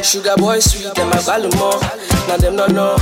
Sugar 0.00 0.36
boy 0.36 0.60
sweet, 0.60 0.94
them 0.94 1.10
a 1.10 1.18
more. 1.58 1.74
Now 2.30 2.36
them 2.36 2.54
no 2.54 2.68
know. 2.68 2.94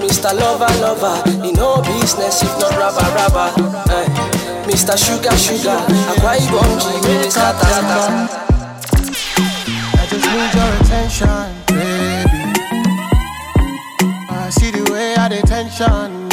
Mr. 0.00 0.32
Lover, 0.32 0.72
lover, 0.80 1.20
in 1.46 1.52
no 1.52 1.82
business 1.82 2.40
if 2.42 2.48
not 2.58 2.72
rubber, 2.80 3.04
rubber. 3.12 3.52
Eh. 3.92 4.08
Mr. 4.64 4.96
Sugar, 4.96 5.36
sugar, 5.36 5.76
Akwa 6.16 6.40
Ibom 6.40 6.80
G, 6.80 6.88
really 7.08 7.28
scatter. 7.28 7.68
I 9.92 10.06
just 10.08 10.24
need 10.32 10.54
your 10.56 10.72
attention, 10.80 11.44
baby. 11.76 12.56
I 14.30 14.48
see 14.48 14.70
the 14.70 14.90
way 14.90 15.14
I 15.14 15.28
baby. 15.28 16.25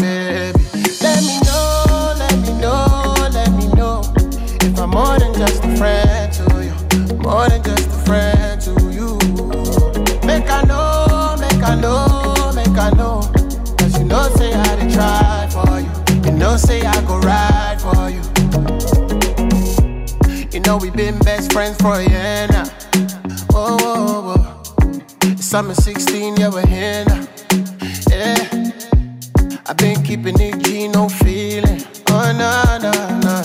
Know, 20.73 20.79
we 20.83 20.89
been 20.89 21.17
best 21.19 21.51
friends 21.51 21.77
for 21.77 21.95
a 21.95 22.09
year 22.09 22.47
now. 22.49 22.65
Whoa, 23.51 23.77
whoa, 23.77 24.35
whoa. 24.35 25.35
Summer 25.35 25.73
16, 25.73 26.37
yeah, 26.37 26.49
we're 26.49 26.65
here 26.65 27.05
now. 27.05 27.27
Yeah. 28.09 28.71
I've 29.67 29.77
been 29.77 30.01
keeping 30.03 30.39
it 30.39 30.63
G, 30.63 30.87
no 30.87 31.09
feeling. 31.09 31.81
Oh, 32.09 32.31
no, 32.41 32.77
no, 32.81 33.19
no. 33.19 33.41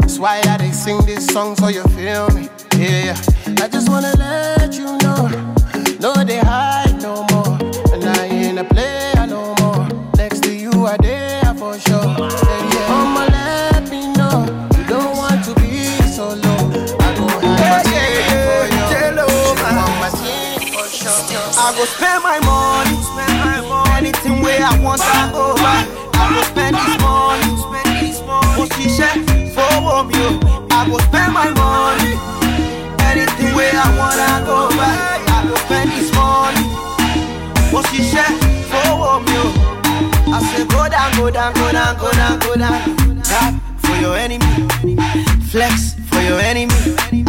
That's 0.00 0.18
why 0.18 0.40
I 0.44 0.56
they 0.56 0.70
sing 0.70 1.04
this 1.04 1.26
song 1.26 1.56
so 1.56 1.68
you 1.68 1.82
feel 1.98 2.28
me. 2.30 2.48
Yeah, 2.76 3.16
I 3.62 3.68
just 3.68 3.88
wanna 3.88 4.12
let 4.16 4.72
you 4.74 4.96
know. 4.98 5.28
No, 6.00 6.14
they 6.24 6.38
hide 6.38 6.79
Anything 24.90 25.06
I 25.06 25.30
want, 25.32 25.86
I 26.18 26.34
go 26.34 26.42
spend 26.50 26.74
this 26.76 26.96
money, 27.00 27.50
spend 27.62 27.90
this 28.02 28.20
money. 28.26 28.58
What 28.58 28.72
she 28.74 28.88
said, 28.88 29.18
for 29.54 30.04
me, 30.04 30.14
oh. 30.18 30.66
I 30.70 30.86
go 30.88 30.98
spend 30.98 31.32
my 31.32 31.48
money. 31.54 32.18
Anything 33.06 33.54
where 33.54 33.70
I 33.72 33.88
want, 33.96 34.18
I 34.18 34.42
go 34.44 34.68
buy. 34.74 34.96
I 35.30 35.46
go 35.48 35.54
spend 35.66 35.90
this 35.92 36.12
money. 36.14 36.66
Said, 38.10 38.26
for 38.66 39.20
me, 39.20 39.34
oh. 39.38 40.32
I 40.32 40.42
say 40.42 40.64
go 40.66 40.88
down, 40.88 41.12
go 41.16 41.30
down, 41.30 41.52
go 41.54 41.70
down, 41.70 41.96
go 41.98 42.10
down, 42.12 42.38
go 42.40 42.54
down. 42.56 43.22
Tap 43.22 43.54
for 43.78 43.94
your 43.96 44.16
enemy, 44.16 44.66
flex 45.50 45.94
for 46.10 46.20
your 46.22 46.40
enemy, 46.40 46.74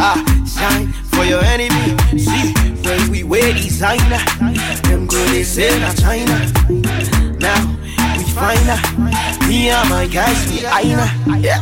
ah 0.00 0.18
shine 0.46 0.88
for 1.12 1.24
your 1.24 1.42
enemy. 1.44 1.96
See 2.18 2.52
when 2.82 3.10
we 3.10 3.22
wear 3.22 3.52
designer, 3.52 4.18
them 4.82 5.06
go 5.06 5.24
they 5.26 5.42
say 5.44 5.78
na 5.78 5.92
China. 5.94 6.34
Find 8.34 9.48
me 9.48 9.68
and 9.70 9.88
my 9.90 10.06
guys 10.06 10.48
we 10.50 10.64
aina. 10.66 11.06
Yeah. 11.38 11.60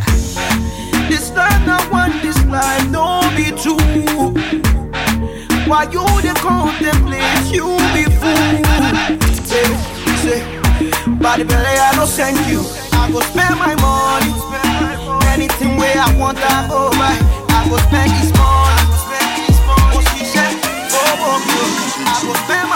This 1.08 1.30
time 1.30 1.68
I 1.68 1.88
want 1.90 2.22
this 2.22 2.38
life, 2.46 2.88
no 2.90 3.20
be 3.36 3.50
true. 3.60 3.76
Why 5.66 5.84
you 5.90 6.04
the 6.22 6.32
contemplate, 6.38 7.50
you 7.52 7.66
be 7.94 8.04
fool. 8.18 8.62
Say, 9.44 9.66
say, 10.22 10.40
body 11.18 11.44
belly, 11.44 11.74
I 11.78 11.92
don't 11.96 12.06
send 12.06 12.38
you. 12.48 12.62
I 12.92 13.10
go 13.12 13.20
spend 13.20 13.58
my 13.58 13.74
money, 13.82 14.32
anything 15.34 15.76
where 15.76 15.98
I 15.98 16.14
want, 16.18 16.38
I 16.38 16.68
go 16.68 16.90
buy. 16.90 17.18
I 17.50 17.68
go 17.68 17.76
spend 17.78 18.10
this 18.14 18.30
money, 18.38 20.02
she 20.16 20.24
said, 20.24 20.54
oh, 20.94 21.18
oh, 21.18 21.42
oh. 21.42 22.06
I 22.06 22.18
go 22.26 22.32
spend 22.46 22.69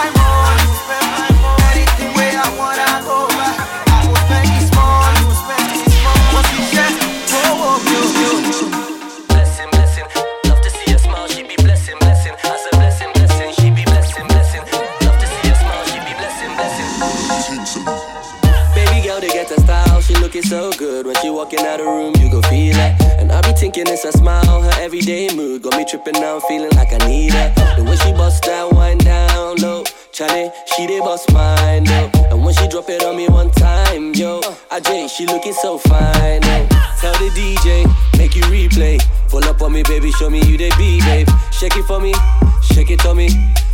she 21.24 21.30
walking 21.30 21.60
out 21.60 21.78
the 21.78 21.84
room. 21.84 22.12
You 22.20 22.30
go 22.30 22.42
feel 22.42 22.76
it. 22.76 22.92
And 23.18 23.32
I 23.32 23.40
be 23.40 23.52
thinking 23.52 23.84
it's 23.88 24.04
a 24.04 24.12
smile. 24.12 24.60
Her 24.62 24.74
everyday 24.80 25.34
mood 25.34 25.62
got 25.62 25.76
me 25.76 25.84
tripping 25.88 26.20
now, 26.20 26.38
feeling 26.40 26.70
like 26.76 26.92
I 26.92 26.98
need 27.08 27.32
her. 27.32 27.48
The 27.76 27.84
way 27.84 27.96
she 27.96 28.12
bust 28.12 28.44
that 28.44 28.70
wine 28.72 28.98
down 28.98 29.56
low. 29.56 29.84
Charlie, 30.12 30.50
she 30.76 30.86
dey 30.86 31.00
bust 31.00 31.32
mine 31.32 31.84
though. 31.84 32.10
And 32.30 32.44
when 32.44 32.54
she 32.54 32.68
drop 32.68 32.88
it 32.90 33.02
on 33.04 33.16
me 33.16 33.28
one 33.28 33.50
time, 33.52 34.12
yo, 34.14 34.40
I 34.70 34.80
Jay, 34.80 35.08
she 35.08 35.26
looking 35.26 35.54
so 35.54 35.78
fine. 35.78 36.40
Oh. 36.44 36.68
Tell 37.00 37.14
the 37.14 37.30
DJ, 37.32 37.88
make 38.18 38.36
you 38.36 38.42
replay. 38.42 39.00
Pull 39.30 39.44
up 39.44 39.62
on 39.62 39.72
me, 39.72 39.82
baby, 39.84 40.12
show 40.12 40.28
me 40.28 40.42
you 40.44 40.58
they 40.58 40.70
be, 40.76 41.00
babe. 41.00 41.28
Shake 41.52 41.76
it 41.76 41.84
for 41.84 42.00
me, 42.00 42.14
shake 42.62 42.90
it 42.90 43.04
on 43.06 43.16
me. 43.16 43.28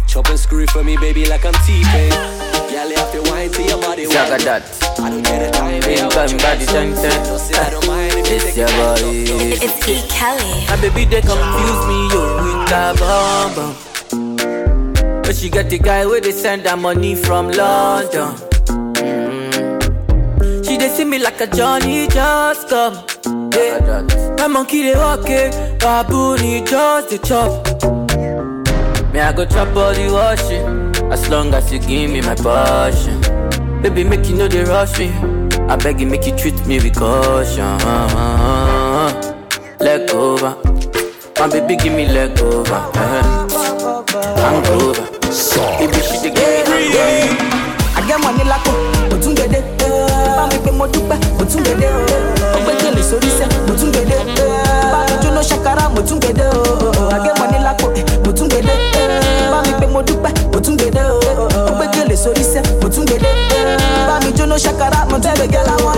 Chop 0.07 0.29
and 0.29 0.39
screw 0.39 0.63
it 0.63 0.71
for 0.71 0.83
me, 0.85 0.97
baby, 0.97 1.27
like 1.27 1.45
I'm 1.45 1.55
T-Pain. 1.67 2.11
Girl, 2.71 2.89
you 2.89 2.97
have 2.97 3.13
to 3.13 3.23
wine 3.31 3.51
till 3.51 3.67
your 3.67 3.81
body 3.81 4.07
Zaga 4.07 4.31
wine. 4.31 4.45
that. 4.45 4.90
I 5.03 5.11
don't 5.11 5.23
get 5.23 5.43
a 5.49 5.51
time. 5.51 5.81
Big 5.81 5.99
time 5.99 6.37
body 6.39 6.67
ten 6.67 6.95
ten. 6.95 7.21
It's 8.33 8.57
your 8.57 8.69
body. 8.69 9.25
It's 9.67 9.89
E. 9.89 10.03
Kelly. 10.09 10.67
My 10.69 10.77
baby 10.81 11.05
they 11.05 11.21
confuse 11.21 11.87
me 11.89 12.09
yo 12.13 12.23
with 12.45 12.69
that 12.71 12.99
bomb 12.99 13.55
bomb. 13.57 13.75
But 15.23 15.35
she 15.37 15.49
got 15.49 15.69
the 15.71 15.79
guy 15.79 16.07
where 16.07 16.21
they 16.21 16.33
send 16.33 16.67
her 16.67 16.77
money 16.77 17.15
from 17.15 17.51
London. 17.51 18.35
Mm. 19.01 20.67
She 20.67 20.77
they 20.77 20.89
see 20.89 21.05
me 21.05 21.19
like 21.19 21.41
a 21.41 21.47
Johnny 21.47 22.07
just 22.09 22.69
come. 22.69 22.95
Yeah. 23.53 24.07
My 24.39 24.47
monkey 24.47 24.83
they 24.83 24.95
walk 24.95 25.29
it, 25.29 25.53
baboon 25.81 26.39
he 26.41 26.61
just 26.63 27.11
the 27.11 27.19
chop. 27.19 27.67
Me 29.13 29.21
I 29.21 29.33
go 29.33 29.45
chop 29.45 29.77
all 29.77 29.93
the 29.93 30.09
washing, 30.13 31.13
as 31.13 31.29
long 31.29 31.53
as 31.53 31.73
you 31.73 31.79
give 31.81 32.11
me 32.11 32.21
my 32.21 32.35
passion. 32.37 33.21
Baby 33.83 34.05
make 34.05 34.27
you 34.29 34.37
know 34.37 34.49
they 34.49 34.63
rush 34.65 34.99
me. 34.99 35.09
I 35.69 35.77
beg 35.77 36.01
you 36.01 36.07
make 36.07 36.27
you 36.27 36.37
treat 36.37 36.55
me 36.67 36.79
with 36.81 36.95
caution. 36.97 37.79
Leg 39.81 40.11
over, 40.11 40.55
my 41.39 41.49
baby 41.49 41.77
give 41.77 41.95
me 41.95 42.07
leg 42.07 42.39
over. 42.41 42.75
Uh-huh. 42.75 43.47
I'm 44.45 44.65
over. 44.81 45.07
Baby 45.79 46.01
she 46.03 46.17
dey 46.21 46.35
give 46.35 46.69
me 46.69 46.93
hangover. 46.93 47.57
I 47.97 48.05
get 48.07 48.21
money 48.21 48.45
lápò, 48.45 48.73
mo 49.11 49.17
tún 49.23 49.35
gbèdé. 49.35 49.61
Bá 50.37 50.47
mi 50.51 50.59
pé 50.65 50.71
mo 50.73 50.87
dúpẹ́, 50.87 51.19
mo 51.39 51.45
tún 51.45 51.63
gbèdé. 51.63 51.89
Ọgbẹ́ 52.57 52.75
kele 52.81 53.03
sórí 53.03 53.31
sẹ́, 53.39 53.49
mo 53.67 53.75
tún 53.75 53.91
gbèdé. 53.93 54.17
Bá 54.93 54.99
mi 55.09 55.17
jóná 55.25 55.41
ṣàkárà, 55.43 55.89
mo 55.95 56.03
tún 56.03 56.19
gbèdé. 56.21 56.45
I 57.15 57.19
get 57.25 57.39
money 57.39 57.61
lápò, 57.65 57.89
mo 58.25 58.33
tún 58.33 58.49
gbèdé. 58.49 58.75
Bá 59.51 59.63
mi 59.67 59.73
pé 59.81 59.87
mo 59.87 60.03
dúpẹ́, 60.03 60.33
mo 60.53 60.61
Jóná 64.51 64.59
ṣàkárà, 64.59 65.01
mo 65.11 65.17
tún 65.23 65.33
gbèdé. 65.35 65.59
I 65.63 65.85
want 65.85 65.90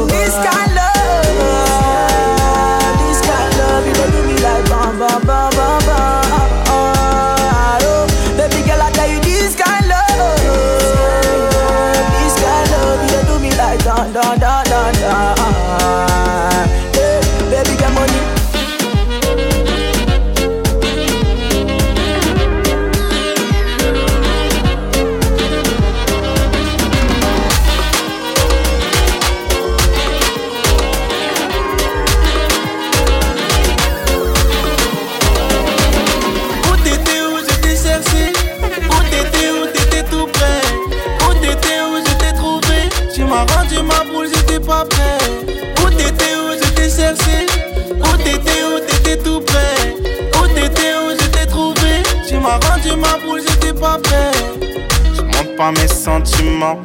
pas 55.62 55.80
mes 55.80 55.88
sentiments. 55.88 56.78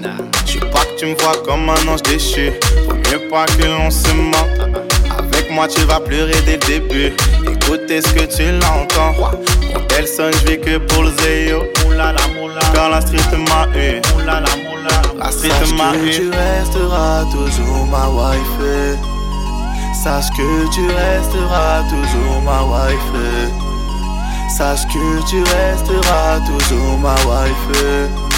Je 0.45 0.59
pas 0.59 0.85
que 0.85 0.99
tu 0.99 1.05
me 1.07 1.15
vois 1.21 1.37
comme 1.43 1.67
un 1.69 1.87
ange 1.91 2.03
déchu. 2.03 2.51
Vaut 2.87 2.95
mieux 2.95 3.27
pas 3.29 3.45
que 3.57 3.65
l'on 3.65 3.89
se 3.89 4.11
ment. 4.13 4.47
Avec 5.17 5.51
moi, 5.51 5.67
tu 5.67 5.81
vas 5.81 5.99
pleurer 5.99 6.39
dès 6.45 6.57
le 6.57 6.79
début. 6.79 7.13
Écoutez 7.51 8.01
ce 8.01 8.09
que 8.13 8.25
tu 8.35 8.43
l'entends? 8.61 9.15
Mon 9.73 9.79
tel 9.87 10.07
sonne, 10.07 10.33
je 10.41 10.47
vais 10.47 10.57
que 10.57 10.77
pour 10.77 11.03
le 11.03 11.11
zéyo. 11.23 11.63
Car 12.73 12.89
la 12.91 13.01
street 13.01 13.37
m'a 13.49 13.65
eu. 13.75 13.99
La 14.27 15.31
street 15.31 15.73
m'a 15.75 15.95
eu. 15.95 16.11
tu 16.11 16.29
resteras 16.29 17.25
toujours 17.31 17.87
ma 17.87 18.07
wife. 18.09 18.99
Sache 20.03 20.29
que 20.37 20.69
tu 20.71 20.85
resteras 20.85 21.81
toujours 21.89 22.41
ma 22.43 22.61
wife. 22.61 23.51
Sache 24.55 24.85
que 24.93 25.27
tu 25.29 25.39
resteras 25.41 26.39
toujours 26.45 26.97
ma 26.99 27.15
wife. 27.25 28.36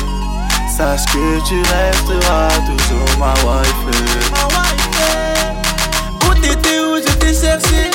Sache 0.80 1.08
que 1.08 1.46
tu 1.46 1.62
resteras 1.62 2.48
toujours 2.66 3.18
ma 3.20 3.34
wife. 3.44 3.84
Où 6.26 6.34
t'étais, 6.36 6.80
où 6.80 6.96
je 6.96 7.14
t'ai 7.16 7.34
cherché? 7.34 7.92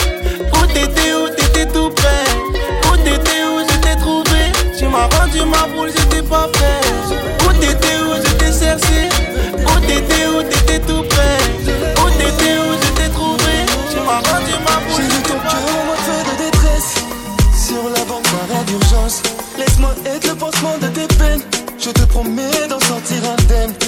Où 0.53 0.67
t'étais, 0.67 1.15
où 1.15 1.27
t'étais 1.35 1.65
tout 1.65 1.89
près? 1.89 2.27
Où 2.87 2.97
t'étais, 2.99 3.43
où 3.49 3.61
je 3.67 3.77
t'ai 3.79 3.97
trouvé? 3.97 4.53
Tu 4.79 4.85
m'as 4.87 5.09
rendu 5.17 5.47
ma 5.47 5.67
boule, 5.75 5.93
j'étais 5.97 6.21
pas 6.21 6.47
prêt 6.53 6.81
Où 7.49 7.53
t'étais, 7.55 8.01
où 8.05 8.17
je 8.23 8.33
t'ai 8.35 8.53
cherché? 8.53 9.09
Où 9.55 9.81
t'étais, 9.81 10.27
où 10.27 10.43
t'étais 10.43 10.81
tout 10.81 11.05
près? 11.09 11.39
Où 12.05 12.11
t'étais, 12.19 12.59
où 12.59 12.75
je 12.83 12.89
t'ai 13.01 13.09
trouvé? 13.09 13.65
Tu 13.91 13.97
m'as 14.01 14.21
rendu 14.29 14.53
ma 14.61 14.77
boule, 14.85 15.05
j'étais 15.09 15.31
ton 15.31 15.39
pas 15.39 15.49
cœur 15.49 15.65
en 15.81 15.87
prêt 15.87 15.87
mode 15.87 16.03
feu 16.05 16.21
de 16.29 16.35
détresse. 16.45 16.93
Sur 17.67 17.85
la 17.89 18.05
banque 18.05 18.25
d'arrêt 18.25 18.65
d'urgence. 18.67 19.23
Laisse-moi 19.57 19.95
être 20.05 20.29
le 20.29 20.35
pansement 20.35 20.77
de 20.83 20.89
tes 20.89 21.09
peines. 21.17 21.41
Je 21.79 21.91
te 21.91 22.01
promets 22.07 22.64
d'en 23.21 23.37
sortir 23.39 23.84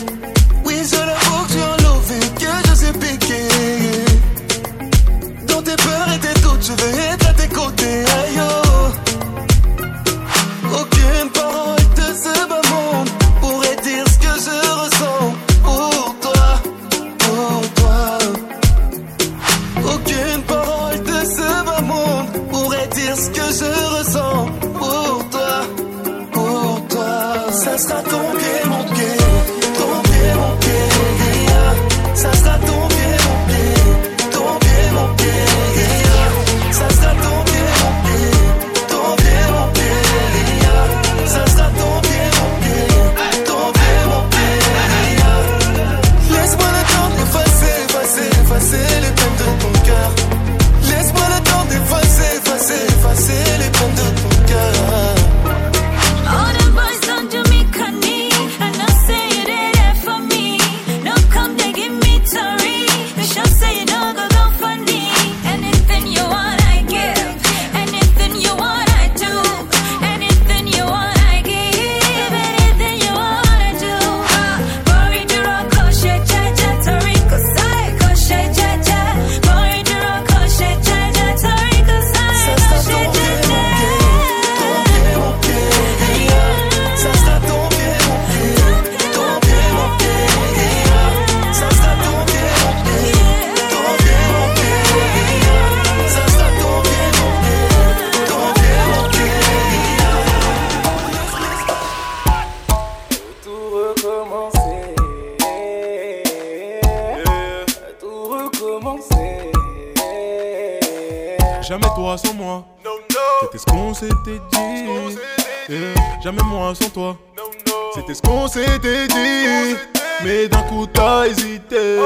s'était 118.56 119.06
dit. 119.08 119.76
Mais 120.24 120.48
d'un 120.48 120.62
coup 120.62 120.86
t'as 120.86 121.26
hésité. 121.26 121.98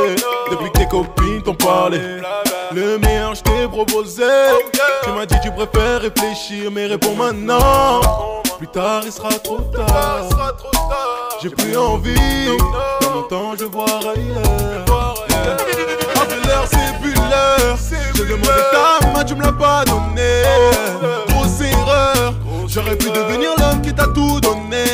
Depuis 0.50 0.70
que 0.72 0.78
tes 0.78 0.86
copines 0.86 1.42
t'ont 1.42 1.54
parlé. 1.54 2.00
Le 2.74 2.98
meilleur 2.98 3.34
je 3.34 3.42
t'ai 3.42 3.68
proposé. 3.68 4.24
Tu 5.04 5.10
m'as 5.10 5.26
dit 5.26 5.36
tu 5.42 5.50
préfères 5.52 6.00
réfléchir. 6.00 6.70
Mais 6.72 6.86
réponds 6.86 7.14
maintenant. 7.14 8.00
Plus 8.58 8.68
tard 8.68 9.02
il 9.04 9.12
sera 9.12 9.30
trop 9.30 9.60
tard. 9.74 10.28
J'ai 11.40 11.50
plus 11.50 11.76
envie. 11.76 12.46
Dans 13.00 13.10
mon 13.14 13.22
temps 13.22 13.52
je 13.58 13.64
voir 13.64 14.00
ailleurs. 14.12 14.84
Après 16.16 16.40
l'heure 16.46 16.66
c'est 16.68 17.00
plus 17.00 17.14
l'heure. 17.14 17.76
J'ai 18.14 18.24
demandé 18.24 18.62
ta 18.72 19.06
main, 19.12 19.24
tu 19.24 19.34
me 19.34 19.42
l'as 19.42 19.52
pas 19.52 19.84
donné. 19.84 20.42
Grosse 21.28 21.60
erreur. 21.60 22.34
J'aurais 22.66 22.96
pu 22.96 23.10
devenir 23.10 23.50
l'homme 23.58 23.80
qui 23.82 23.94
t'a 23.94 24.06
tout 24.06 24.40
donné. 24.40 24.84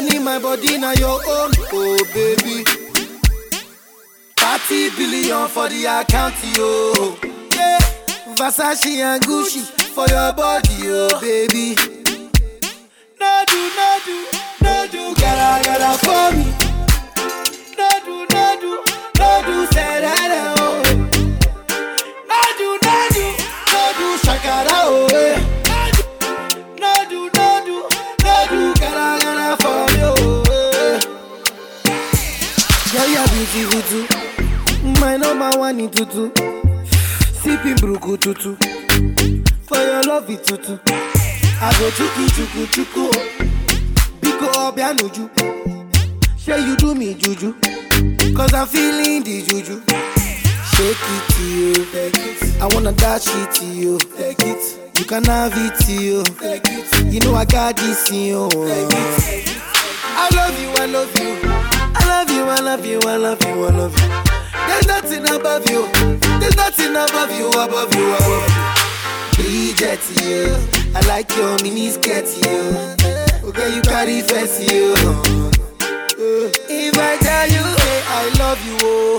Money, 0.00 0.18
my 0.18 0.38
body, 0.38 0.78
now 0.78 0.92
your 0.92 1.20
own, 1.26 1.50
oh 1.72 1.98
baby. 2.14 2.64
30 4.36 4.90
billion 4.96 5.48
for 5.48 5.68
the 5.68 5.84
account, 5.86 6.34
yo. 6.56 7.16
Yeah. 7.54 7.78
Versace 8.36 8.98
and 8.98 9.22
Gucci 9.24 9.62
for 9.94 10.06
your 10.08 10.32
body, 10.32 10.76
oh 10.84 11.20
baby. 11.20 11.74
No 13.20 13.44
do, 13.46 13.60
no 13.78 13.98
do, 14.06 14.16
no 14.62 15.14
gotta, 15.14 15.64
gotta 15.64 15.98
for 16.06 16.36
me. 16.36 16.46
No 17.76 17.90
do, 18.04 18.26
no 18.32 18.56
do, 18.60 18.72
no 19.18 19.42
do, 19.46 19.66
say 19.72 20.00
that, 20.00 20.57
Beautiful 33.52 33.82
too. 33.82 35.00
My 35.00 35.16
number 35.16 35.50
one 35.58 35.80
in 35.80 35.90
tutu. 35.90 36.30
Sipping 37.40 37.76
bruku 37.76 38.16
tutu. 38.20 38.56
For 39.66 39.78
your 39.78 40.02
love 40.04 40.30
it 40.30 40.44
tutu. 40.44 40.78
I 41.60 41.72
go 41.78 41.90
chuku 41.96 42.28
chuku 42.36 42.66
chuku. 42.74 43.10
Biko 44.20 44.46
obianuju. 44.68 45.30
Say 46.38 46.60
you 46.66 46.76
do 46.76 46.94
me 46.94 47.14
juju. 47.14 47.52
Cause 48.34 48.54
I'm 48.54 48.66
feeling 48.66 49.22
the 49.24 49.42
juju. 49.42 49.80
Shake 50.72 51.08
it 51.14 51.24
to 51.32 51.42
you. 51.42 51.86
I 52.60 52.66
wanna 52.74 52.92
dash 52.92 53.26
it 53.28 53.52
to 53.56 53.66
you. 53.66 53.98
Take 54.16 54.40
it. 54.40 54.98
You 54.98 55.04
can 55.04 55.24
have 55.24 55.52
it 55.56 55.74
to 55.86 55.92
you. 55.92 56.22
Take 56.24 56.62
it. 56.66 57.12
You 57.12 57.20
know 57.20 57.34
I 57.34 57.44
got 57.44 57.76
this 57.76 58.10
in 58.10 58.16
you. 58.26 58.48
Take 58.50 58.92
it. 58.92 59.60
I 60.20 60.28
love 60.34 60.60
you, 60.60 60.70
I 60.82 60.86
love 60.86 61.18
you. 61.18 61.67
I 61.94 62.04
love 62.06 62.30
you, 62.30 62.44
I 62.44 62.60
love 62.60 62.84
you, 62.86 63.00
I 63.02 63.16
love 63.16 63.42
you, 63.44 63.64
I 63.64 63.70
love 63.70 63.94
you. 64.00 64.08
There's 64.66 64.86
nothing 64.86 65.24
above 65.28 65.68
you. 65.70 65.86
There's 66.40 66.56
nothing 66.56 66.90
above 66.96 67.32
you, 67.32 67.48
above 67.50 67.94
you, 67.94 68.14
above 68.14 68.48
you. 68.48 69.42
Bridget, 69.42 70.00
you. 70.22 70.56
I 70.94 71.00
like 71.06 71.34
your 71.36 71.56
mini 71.62 71.90
skirt, 71.90 72.26
you. 72.44 72.74
Okay, 73.48 73.74
you 73.74 73.82
carry 73.82 74.20
fancy, 74.22 74.64
you. 74.74 74.94
If 76.70 76.94
I 76.98 77.16
tell 77.18 77.48
you, 77.48 77.64
hey, 77.82 78.02
I 78.08 78.30
love 78.38 78.60
you, 78.66 78.76
oh. 78.82 79.18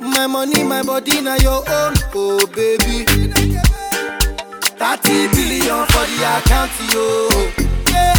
My 0.00 0.26
money, 0.26 0.64
my 0.64 0.82
body, 0.82 1.20
now 1.20 1.36
your 1.36 1.62
own, 1.68 1.94
oh 2.14 2.46
baby. 2.54 3.04
30 4.78 5.28
billion 5.28 5.86
for 5.86 6.04
the 6.06 6.18
account, 6.38 6.72
yo. 6.92 7.28
Yeah. 7.92 8.14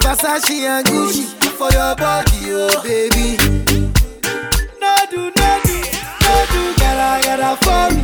Versace 0.00 0.66
and 0.66 0.86
Gucci 0.86 1.37
for 1.58 1.70
your 1.72 1.94
body, 1.96 2.38
oh 2.52 2.82
baby. 2.82 3.36
No 4.80 4.94
do, 5.10 5.30
no 5.36 5.60
do, 5.64 5.78
no 6.22 6.34
do, 6.52 6.62
gotta, 6.78 7.10
gotta 7.26 7.56
for 7.64 7.94
me. 7.94 8.02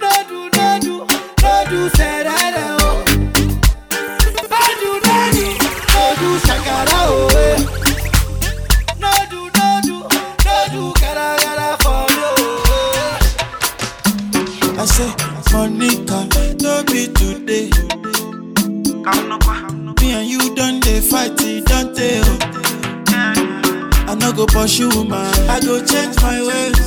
No 0.00 0.12
do, 0.28 0.38
no 0.56 0.78
do, 0.80 0.94
no 1.42 1.64
do, 1.68 1.88
say 1.90 2.22
that, 2.24 2.54
oh. 2.80 3.04
No 4.50 4.60
do, 4.80 4.90
no 5.04 5.16
do, 5.36 5.46
no 5.92 6.04
do, 6.20 6.38
shakara, 6.46 6.98
oh, 7.04 7.28
eh. 7.36 7.83
Pursue 24.64 25.04
man, 25.04 25.30
I 25.50 25.60
go 25.60 25.78
change 25.84 26.16
my 26.22 26.40
ways. 26.40 26.80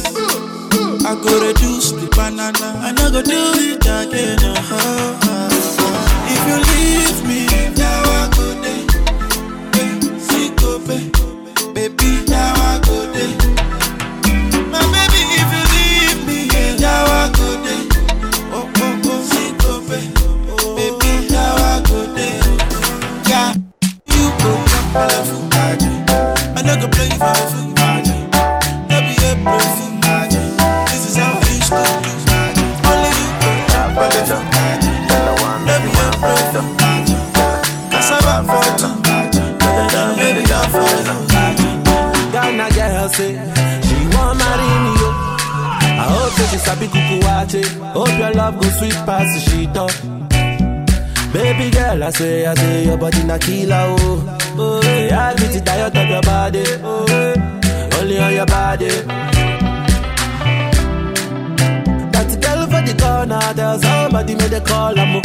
I 1.06 1.14
go 1.24 1.46
reduce 1.46 1.92
the 1.92 2.08
banana, 2.16 2.74
I 2.82 2.92
no 2.92 3.12
go 3.12 3.22
do 3.22 3.38
it 3.54 3.86
again. 3.86 4.37
Love 48.48 48.62
go 48.62 48.70
sweet 48.78 48.94
past 49.06 49.34
the 49.34 49.40
shit 49.50 49.78
up. 49.78 49.92
Oh. 49.92 51.34
Baby 51.34 51.70
girl, 51.70 52.04
I 52.04 52.10
say, 52.12 52.46
I 52.46 52.54
say 52.56 52.86
your 52.86 52.98
body 52.98 53.24
na 53.24 53.38
killer 53.38 53.96
oh. 54.00 54.38
Oh, 54.60 54.82
yeah, 54.84 55.30
I 55.30 55.36
get 55.36 55.56
it 55.56 55.66
diet 55.66 55.96
of 55.96 56.10
your 56.10 56.22
body. 56.22 56.64
Oh, 56.84 58.00
only 58.00 58.20
on 58.20 58.34
your 58.34 58.46
body. 58.46 58.88
That 62.14 62.30
girl 62.44 62.62
for 62.72 62.82
the 62.88 62.94
corner, 63.02 63.54
there's 63.54 63.82
somebody 63.82 64.36
made 64.36 64.54
a 64.54 64.62
call. 64.62 64.98
I'm 64.98 65.22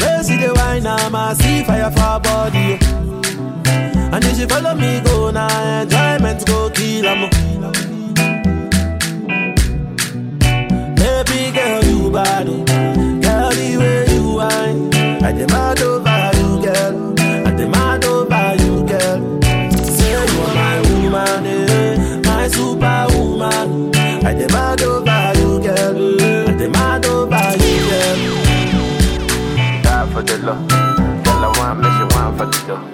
Where 0.00 0.22
see 0.22 0.36
the 0.36 0.52
wine, 0.56 0.86
I'm 0.86 1.14
a 1.14 1.34
see 1.36 1.62
fire 1.64 1.90
for 1.90 2.20
body. 2.20 2.78
Oh. 2.82 4.12
And 4.12 4.24
if 4.24 4.38
you 4.38 4.46
follow 4.46 4.74
me, 4.74 5.00
go 5.00 5.30
now, 5.30 5.82
enjoyment 5.82 6.46
go 6.46 6.70
kill 6.70 7.06
'em. 7.06 7.93
Girl, 11.54 11.84
you 11.84 12.10
bad, 12.10 12.48
oh. 12.48 12.64
girl, 12.64 13.50
the 13.50 13.76
way 13.78 14.14
you 14.14 14.34
whine. 14.34 14.94
I 15.24 15.32
demand 15.32 15.80
over 15.80 16.30
you, 16.38 16.50
girl. 16.64 17.14
I 17.46 17.50
demand 17.56 18.04
over 18.04 18.54
you, 18.62 18.84
girl. 18.86 19.20
Say 19.96 20.12
you 20.12 20.40
are 20.42 20.54
my 20.54 20.76
woman, 20.88 21.46
eh, 21.46 22.20
my 22.24 22.48
superwoman. 22.48 23.94
I 24.26 24.34
demand 24.34 24.82
over 24.82 25.32
you, 25.40 25.60
girl. 25.62 25.98
I 26.48 26.52
demand 26.56 27.06
over 27.06 27.46
you, 27.62 27.76
girl. 27.90 28.20
Die 29.82 30.06
for 30.12 30.22
the 30.22 30.38
love. 30.38 30.68
Girl, 30.68 31.44
I 31.44 31.58
want 31.58 31.80
me, 31.80 31.88
she 31.96 32.04
want 32.16 32.38
for 32.38 32.46
the 32.46 32.66
dough. 32.66 32.93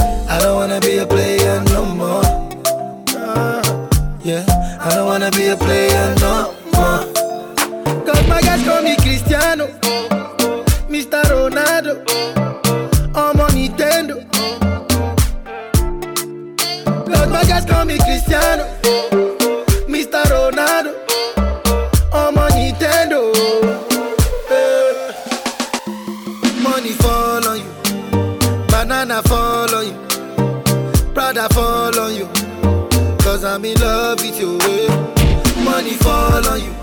I 0.33 0.39
don't 0.39 0.55
wanna 0.55 0.79
be 0.79 0.97
a 0.97 1.05
player 1.05 1.61
no 1.65 1.85
more. 1.85 2.23
Yeah. 4.23 4.45
I 4.79 4.95
don't 4.95 5.05
wanna 5.05 5.29
be 5.31 5.49
a 5.49 5.57
player 5.57 6.15
no 6.21 6.55
more. 6.73 7.03
Cause 8.05 8.27
my 8.29 8.39
guys 8.41 8.63
call 8.63 8.81
me 8.81 8.95
Cristiano, 8.95 9.67
Mr. 10.89 11.21
Ronaldo, 11.31 11.93
I'm 13.13 13.39
on 13.41 13.51
Nintendo. 13.51 14.15
Cause 17.05 17.29
my 17.29 17.43
guys 17.43 17.65
call 17.65 17.83
me 17.83 17.97
Cristiano, 17.99 18.63
Mr. 19.93 20.23
Ronaldo, 20.33 20.91
I'm 22.13 22.35
Nintendo. 22.55 23.21
Eh. 24.49 25.13
Money 26.63 26.93
fall 27.03 27.47
on 27.49 27.57
you, 27.59 27.71
banana 28.69 29.21
fall 29.23 29.60
fall 31.39 31.97
on 31.97 32.13
you. 32.15 32.27
Cause 33.19 33.43
I'm 33.43 33.63
in 33.63 33.79
love 33.79 34.19
with 34.19 34.39
you. 34.39 34.57
Money 35.63 35.91
fall 35.91 36.45
on 36.47 36.59
you, 36.59 36.73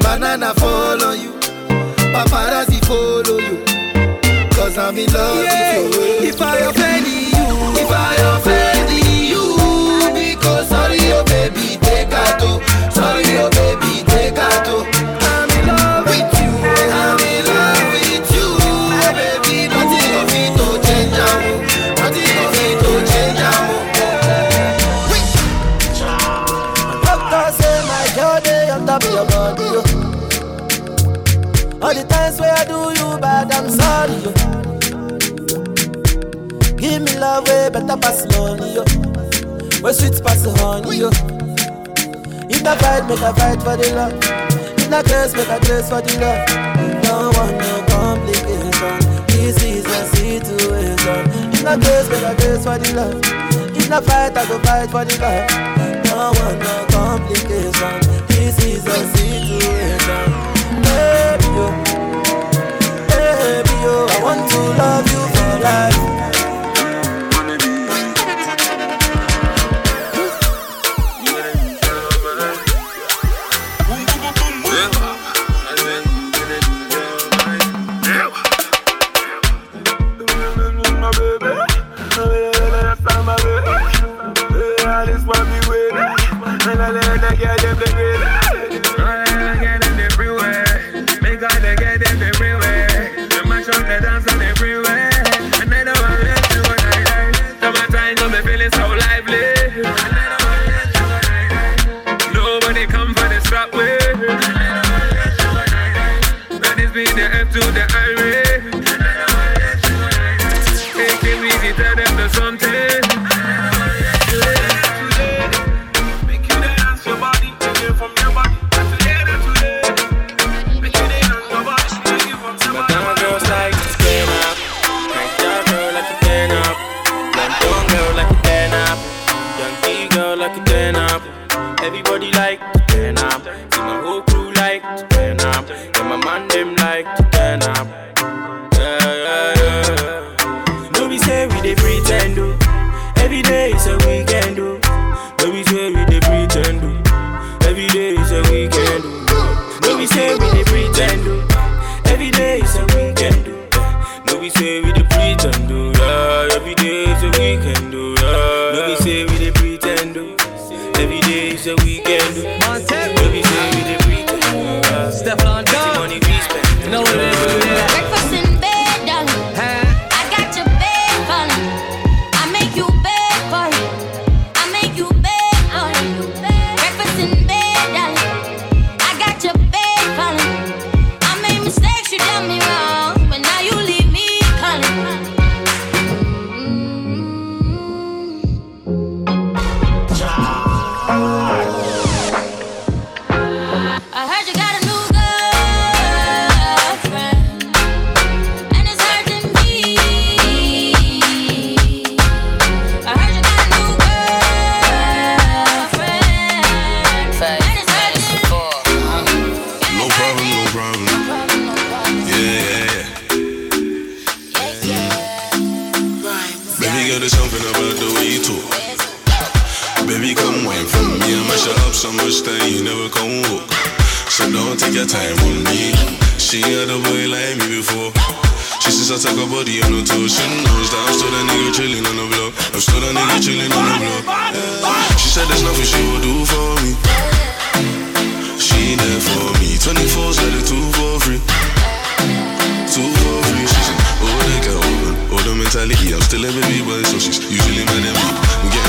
banana 0.00 0.52
fall 0.54 1.02
on 1.04 1.20
you, 1.20 1.32
paparazzi 2.14 2.80
follow 2.86 3.38
you. 3.38 3.62
Cause 4.50 4.76
I'm 4.78 4.96
in 4.98 5.12
love 5.12 5.36
with 5.36 5.94
you. 5.94 6.28
If 6.28 6.40
I 6.42 6.58
on 28.92 29.00
top 29.00 29.12
your 29.12 29.26
body. 29.26 29.64
All 31.80 31.94
the 31.94 32.04
times 32.08 32.40
where 32.40 32.52
I 32.52 32.64
do 32.64 32.92
you 32.98 33.18
bad, 33.18 33.52
I'm 33.52 33.70
sorry. 33.70 34.16
Yo. 34.22 34.32
Give 36.76 37.02
me 37.02 37.18
love 37.18 37.46
way 37.48 37.70
better 37.72 37.96
pass 37.96 38.26
money. 38.36 38.74
Yo. 38.74 38.84
Where 39.82 39.92
sweet 39.92 40.22
pass 40.22 40.44
honey. 40.44 40.98
Yo. 40.98 41.08
If 42.50 42.66
I 42.66 42.76
fight, 42.76 43.08
make 43.08 43.20
a 43.20 43.32
fight 43.34 43.62
for 43.62 43.76
the 43.76 43.92
love. 43.94 44.14
If 44.78 44.92
I 44.92 45.02
grace, 45.02 45.34
make 45.34 45.48
a 45.48 45.58
grace 45.64 45.88
for 45.88 46.02
the 46.02 46.12
love. 46.20 46.46
Don't 47.02 47.36
want 47.36 47.56
no 47.58 47.72
complication. 47.88 48.98
This 49.28 49.62
is 49.62 49.86
a 49.86 50.04
situation. 50.14 51.20
If 51.52 51.66
I 51.66 51.76
grace, 51.76 52.08
make 52.10 52.22
a 52.22 52.34
grace 52.36 52.64
for 52.64 52.78
the 52.78 52.92
love. 52.94 53.20
If 53.74 53.90
I 53.90 54.00
fight, 54.00 54.36
I 54.36 54.46
go 54.46 54.58
fight 54.60 54.90
for 54.90 55.04
the 55.04 55.16
love. 55.18 56.04
Don't 56.04 56.38
want 56.38 56.58
no 56.60 56.86
complication. 56.90 58.31
This 58.56 58.66
is 58.66 58.86
a 58.86 58.98
situation. 59.16 60.28
Baby, 60.82 61.48
yo. 61.56 61.66
Baby, 63.08 63.74
yo. 63.82 64.06
I 64.08 64.18
want 64.22 64.50
to 64.50 64.60
love 64.76 65.06
you 65.10 65.22
for 65.34 65.52
life. 65.64 66.41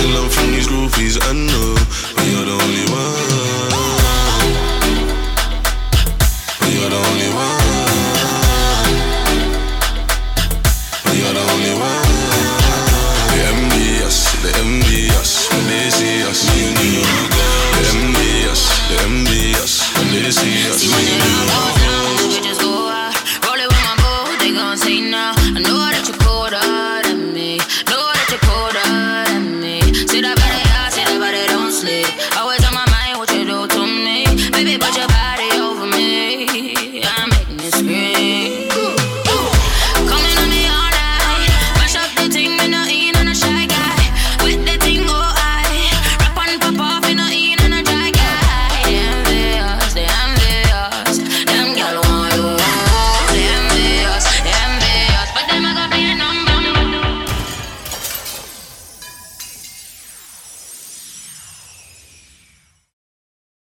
Love 0.07 0.33
from 0.33 0.51
these 0.51 0.67
groupies. 0.67 1.17
I 1.21 1.33
know 1.33 2.12